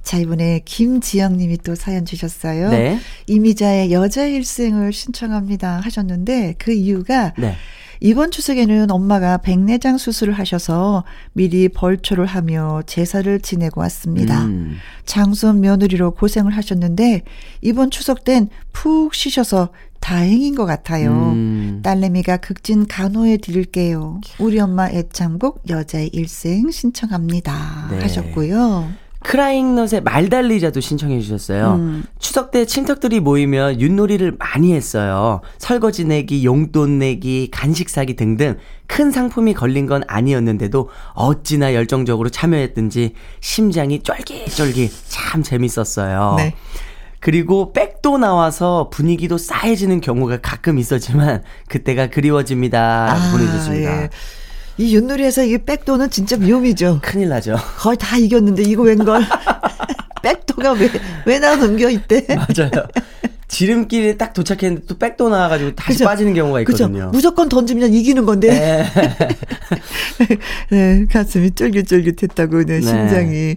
자, 0.03 0.19
이번에 0.19 0.61
김지영 0.67 1.39
님이 1.39 1.57
또 1.57 1.75
사연 1.75 2.05
주셨어요. 2.05 2.69
네. 2.69 2.99
이미자의 3.27 3.91
여자 3.91 4.27
일생을 4.27 4.93
신청합니다 4.93 5.81
하셨는데 5.81 6.57
그 6.59 6.73
이유가 6.73 7.33
네. 7.39 7.57
이번 8.01 8.31
추석에는 8.31 8.91
엄마가 8.91 9.39
백내장 9.39 9.97
수술을 9.97 10.35
하셔서 10.35 11.05
미리 11.33 11.71
벌초를 11.71 12.27
하며 12.27 12.83
제사를 12.87 13.41
지내고 13.41 13.81
왔습니다. 13.83 14.45
음. 14.45 14.77
장손 15.05 15.61
며느리로 15.61 16.13
고생을 16.13 16.55
하셨는데 16.57 17.23
이번 17.63 17.91
추석 17.91 18.25
땐 18.25 18.49
푹 18.73 19.15
쉬셔서 19.15 19.71
다행인 20.01 20.55
것 20.55 20.67
같아요. 20.67 21.11
음. 21.11 21.81
딸내미가 21.83 22.39
극진 22.39 22.87
간호해 22.87 23.37
드릴게요. 23.37 24.21
우리 24.39 24.59
엄마 24.59 24.89
애창곡 24.89 25.63
여자의 25.69 26.09
일생 26.09 26.71
신청합니다. 26.71 27.89
네. 27.91 28.01
하셨고요. 28.01 28.89
크라잉넛의 29.23 30.01
말달리자도 30.03 30.81
신청해 30.81 31.21
주셨어요. 31.21 31.75
음. 31.75 32.05
추석 32.19 32.51
때 32.51 32.65
친척들이 32.65 33.21
모이면 33.21 33.81
윷놀이를 33.81 34.37
많이 34.39 34.73
했어요. 34.73 35.43
설거지 35.59 36.07
내기, 36.07 36.45
용돈 36.45 36.99
내기, 36.99 37.51
간식 37.51 37.91
사기 37.91 38.17
등등 38.17 38.57
큰 38.87 39.11
상품이 39.11 39.53
걸린 39.55 39.87
건 39.87 40.03
아니었는데도 40.09 40.89
어찌나 41.13 41.75
열정적으로 41.75 42.31
참여했든지 42.31 43.13
심장이 43.41 44.03
쫄깃쫄깃 44.03 44.91
참 45.09 45.43
재밌었어요. 45.43 46.37
네. 46.39 46.55
그리고 47.21 47.73
백도 47.73 48.19
나와서 48.19 48.89
분위기도 48.91 49.37
싸해지는 49.37 50.01
경우가 50.01 50.39
가끔 50.41 50.79
있었지만 50.79 51.43
그때가 51.69 52.09
그리워집니다. 52.09 53.13
아, 53.13 53.33
보내주셨습니다. 53.33 54.03
예. 54.03 54.11
이 54.79 54.95
윷놀이에서 54.97 55.45
이 55.45 55.59
백도는 55.59 56.09
진짜 56.09 56.37
위험이죠. 56.39 57.01
큰일 57.03 57.29
나죠. 57.29 57.57
거의 57.79 57.99
다 57.99 58.17
이겼는데 58.17 58.63
이거 58.63 58.83
웬걸. 58.83 59.23
백도가 60.23 60.73
왜, 60.73 60.91
왜나 61.27 61.57
넘겨 61.57 61.91
있대. 61.91 62.27
맞아요. 62.29 62.71
지름길에 63.61 64.17
딱 64.17 64.33
도착했는데 64.33 64.87
또 64.87 64.97
백도 64.97 65.29
나와가지고 65.29 65.75
다시 65.75 65.99
그쵸? 65.99 66.07
빠지는 66.07 66.33
경우가 66.33 66.61
있거든요. 66.61 66.89
그쵸? 66.89 67.11
무조건 67.11 67.51
던지면 67.51 67.93
이기는 67.93 68.25
건데. 68.25 68.49
네. 68.49 68.87
네, 70.73 71.05
가슴이 71.13 71.51
쫄깃쫄깃했다고, 71.51 72.65
네, 72.65 72.81
심장이. 72.81 73.57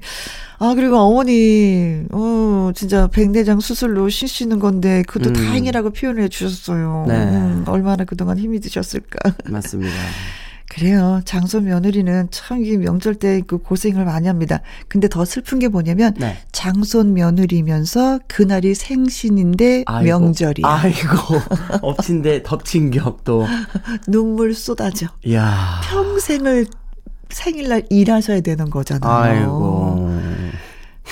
아, 0.60 0.74
그리고 0.76 0.98
어머니, 0.98 2.04
어, 2.12 2.72
진짜 2.76 3.08
백내장 3.08 3.62
수술로 3.62 4.10
쉬시는 4.10 4.60
건데, 4.60 5.04
그것도 5.08 5.30
음. 5.30 5.34
다행이라고 5.36 5.92
표현해 5.92 6.28
주셨어요. 6.28 7.06
네. 7.08 7.14
음, 7.16 7.64
얼마나 7.68 8.04
그동안 8.04 8.38
힘이 8.38 8.60
드셨을까. 8.60 9.36
맞습니다. 9.46 9.94
그래요. 10.70 11.22
장소 11.26 11.60
며느리는 11.62 12.30
참 12.32 12.64
이 12.64 12.78
명절 12.78 13.16
때 13.16 13.42
그 13.46 13.58
고생을 13.58 14.06
많이 14.06 14.28
합니다. 14.28 14.62
근데 14.88 15.08
더 15.08 15.26
슬픈 15.26 15.60
게 15.60 15.68
뭐냐면 15.68 16.14
네. 16.18 16.38
장손 16.52 17.14
며느리면서 17.14 18.20
그날이 18.28 18.74
생신인데 18.74 19.84
아이고, 19.86 20.20
명절이야. 20.20 20.66
아이고 20.66 21.18
엎친데 21.82 22.44
덮친 22.44 22.92
격도 22.92 23.46
눈물 24.08 24.54
쏟아져. 24.56 25.08
야 25.32 25.82
평생을 25.90 26.66
생일날 27.30 27.84
일하셔야 27.90 28.42
되는 28.42 28.70
거잖아요. 28.70 29.12
아이고. 29.12 30.10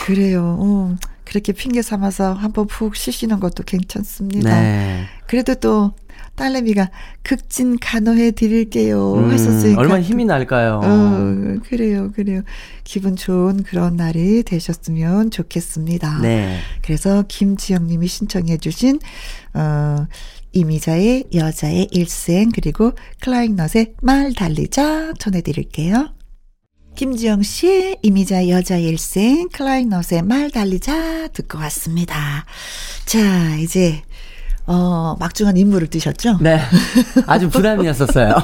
그래요. 0.06 0.58
어, 0.60 0.96
그렇게 1.26 1.54
핑계 1.54 1.82
삼아서 1.82 2.34
한번 2.34 2.68
푹 2.68 2.96
쉬시는 2.96 3.40
것도 3.40 3.64
괜찮습니다. 3.64 4.50
네. 4.62 5.06
그래도 5.28 5.56
또 5.56 5.94
딸내미가 6.42 6.90
극진 7.22 7.78
간호해 7.78 8.32
드릴게요 8.32 9.14
음, 9.14 9.32
하셨으니까 9.32 9.80
얼마나 9.80 10.02
힘이 10.02 10.26
날까요? 10.26 10.82
어, 10.84 11.60
그래요, 11.70 12.12
그래요. 12.16 12.42
기분 12.84 13.16
좋은 13.16 13.62
그런 13.62 13.96
날이 13.96 14.42
되셨으면 14.42 15.30
좋겠습니다. 15.30 16.20
네. 16.22 16.58
그래서 16.82 17.24
김지영님이 17.28 18.08
신청해주신 18.08 19.00
어. 19.54 20.08
이미자의 20.54 21.28
여자의 21.34 21.88
일생 21.92 22.50
그리고 22.54 22.92
클라잉넛의 23.22 23.94
말 24.02 24.34
달리자 24.34 25.14
전해드릴게요. 25.18 26.14
김지영 26.96 27.42
씨의 27.42 28.00
이미자 28.02 28.50
여자의 28.50 28.84
일생 28.84 29.48
클라잉넛의 29.48 30.24
말 30.24 30.52
달리자 30.52 31.30
듣고 31.30 31.58
왔습니다. 31.60 32.46
자 33.06 33.56
이제 33.56 34.02
어, 34.68 35.16
막중한 35.20 35.58
임무를 35.58 35.88
뛰셨죠? 35.88 36.38
네. 36.42 36.60
아주 37.28 37.50
부담이었었어요. 37.50 38.36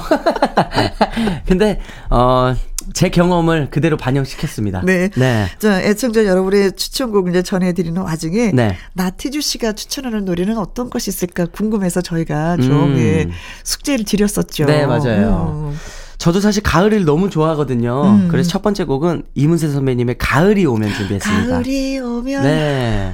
근데, 1.46 1.80
어, 2.10 2.54
제 2.92 3.10
경험을 3.10 3.68
그대로 3.70 3.96
반영시켰습니다. 3.96 4.82
네. 4.84 5.10
네. 5.16 5.46
자, 5.58 5.80
애청자 5.82 6.24
여러분의 6.24 6.72
추천곡 6.72 7.28
이제 7.28 7.42
전해드리는 7.42 8.00
와중에 8.00 8.52
네. 8.52 8.76
나태주 8.94 9.40
씨가 9.40 9.72
추천하는 9.72 10.24
노래는 10.24 10.58
어떤 10.58 10.88
것이 10.90 11.10
있을까 11.10 11.46
궁금해서 11.46 12.00
저희가 12.00 12.56
좀 12.56 12.94
음. 12.94 12.98
예, 12.98 13.28
숙제를 13.64 14.04
드렸었죠. 14.04 14.66
네, 14.66 14.86
맞아요. 14.86 15.70
음. 15.72 15.78
저도 16.18 16.40
사실 16.40 16.62
가을을 16.62 17.04
너무 17.04 17.30
좋아하거든요. 17.30 18.02
음. 18.02 18.28
그래서 18.28 18.50
첫 18.50 18.62
번째 18.62 18.84
곡은 18.84 19.22
이문세 19.34 19.68
선배님의 19.68 20.16
가을이 20.18 20.66
오면 20.66 20.92
준비했습니다. 20.92 21.48
가을이 21.48 21.98
오면 22.00 22.42
네. 22.42 23.12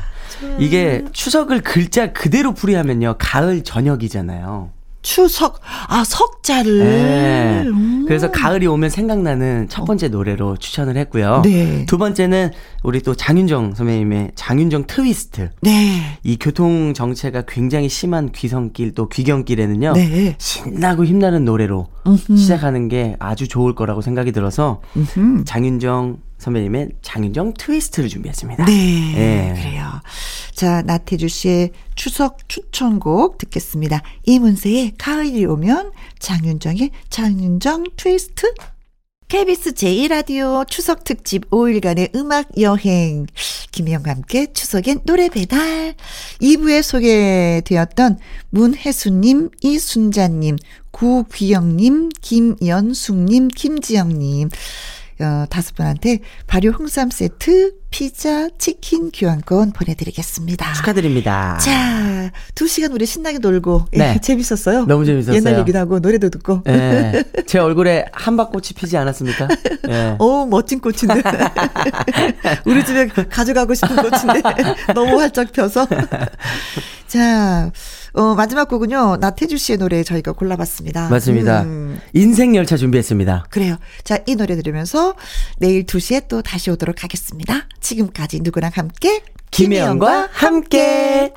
이게 0.58 1.04
추석을 1.12 1.62
글자 1.62 2.12
그대로 2.12 2.54
풀이하면요. 2.54 3.16
가을 3.18 3.62
저녁이잖아요. 3.64 4.70
추석 5.04 5.60
아 5.88 6.02
석자를 6.02 6.78
네. 6.78 7.62
음. 7.66 8.04
그래서 8.08 8.30
가을이 8.30 8.66
오면 8.66 8.88
생각나는 8.88 9.68
첫 9.68 9.84
번째 9.84 10.08
노래로 10.08 10.56
추천을 10.56 10.96
했고요. 10.96 11.42
네. 11.44 11.84
두 11.86 11.98
번째는 11.98 12.50
우리 12.82 13.00
또 13.00 13.14
장윤정 13.14 13.74
선배님의 13.74 14.32
장윤정 14.34 14.86
트위스트. 14.86 15.50
네. 15.60 16.18
이 16.22 16.38
교통 16.38 16.94
정체가 16.94 17.42
굉장히 17.46 17.88
심한 17.90 18.32
귀성길 18.32 18.94
또 18.94 19.08
귀경길에는요. 19.08 19.92
네. 19.92 20.36
신나고 20.38 21.04
힘나는 21.04 21.44
노래로 21.44 21.86
음흠. 22.06 22.36
시작하는 22.36 22.88
게 22.88 23.14
아주 23.18 23.46
좋을 23.46 23.74
거라고 23.74 24.00
생각이 24.00 24.32
들어서 24.32 24.80
음흠. 24.96 25.44
장윤정 25.44 26.18
선배님의 26.38 26.88
장윤정 27.02 27.54
트위스트를 27.58 28.08
준비했습니다. 28.08 28.64
네. 28.64 29.14
예. 29.16 29.54
그래요. 29.54 29.84
자, 30.54 30.82
나태주 30.82 31.28
씨의 31.28 31.72
추석 31.96 32.48
추천곡 32.48 33.38
듣겠습니다. 33.38 34.02
이문세의 34.24 34.94
가을이 34.96 35.44
오면 35.46 35.90
장윤정의 36.20 36.90
장윤정 37.10 37.84
트위스트 37.96 38.54
KBS 39.26 39.72
제1라디오 39.72 40.68
추석 40.68 41.02
특집 41.02 41.50
5일간의 41.50 42.14
음악 42.14 42.50
여행. 42.60 43.26
김희영과 43.72 44.12
함께 44.12 44.52
추석엔 44.52 45.00
노래 45.04 45.28
배달. 45.28 45.94
2부에 46.40 46.82
소개되었던 46.82 48.18
문혜수님, 48.50 49.50
이순자님, 49.60 50.56
구귀영님, 50.92 52.10
김연숙님, 52.20 53.48
김지영님. 53.48 54.50
어, 55.24 55.46
다섯 55.48 55.74
분한테 55.74 56.18
발효 56.46 56.70
홍삼 56.70 57.10
세트, 57.10 57.72
피자, 57.90 58.48
치킨 58.58 59.10
교환권 59.10 59.72
보내드리겠습니다. 59.72 60.74
축하드립니다. 60.74 61.58
자, 61.58 62.30
두 62.54 62.66
시간 62.68 62.92
우리 62.92 63.06
신나게 63.06 63.38
놀고 63.38 63.86
예, 63.94 63.98
네. 63.98 64.20
재밌었어요. 64.20 64.84
너무 64.84 65.04
재밌었어요. 65.04 65.36
옛날 65.36 65.58
얘기도 65.60 65.78
하고 65.78 65.98
노래도 66.00 66.28
듣고. 66.28 66.62
예. 66.68 67.24
제 67.46 67.58
얼굴에 67.58 68.06
한박꽃이 68.12 68.68
피지 68.76 68.96
않았습니까? 68.96 69.48
예. 69.88 70.16
오, 70.18 70.44
멋진 70.50 70.80
꽃인데. 70.80 71.22
우리 72.66 72.84
집에 72.84 73.06
가져가고 73.06 73.74
싶은 73.74 73.96
꽃인데. 73.96 74.42
너무 74.94 75.18
활짝 75.20 75.52
펴서. 75.52 75.86
자, 77.06 77.70
어, 78.14 78.34
마지막 78.34 78.68
곡은요. 78.68 79.16
나태주 79.20 79.58
씨의 79.58 79.78
노래 79.78 80.02
저희가 80.02 80.32
골라봤습니다. 80.32 81.08
맞습니다. 81.08 81.62
음, 81.62 82.00
인생 82.12 82.54
열차 82.54 82.76
준비했습니다. 82.76 83.46
그래요. 83.50 83.76
자, 84.04 84.18
이 84.26 84.36
노래 84.36 84.54
들으면서 84.56 85.14
내일 85.58 85.84
2시에 85.84 86.28
또 86.28 86.40
다시 86.40 86.70
오도록 86.70 87.02
하겠습니다. 87.02 87.66
지금까지 87.80 88.40
누구랑 88.42 88.70
함께? 88.74 89.22
김혜영과 89.50 90.28
함께. 90.32 91.34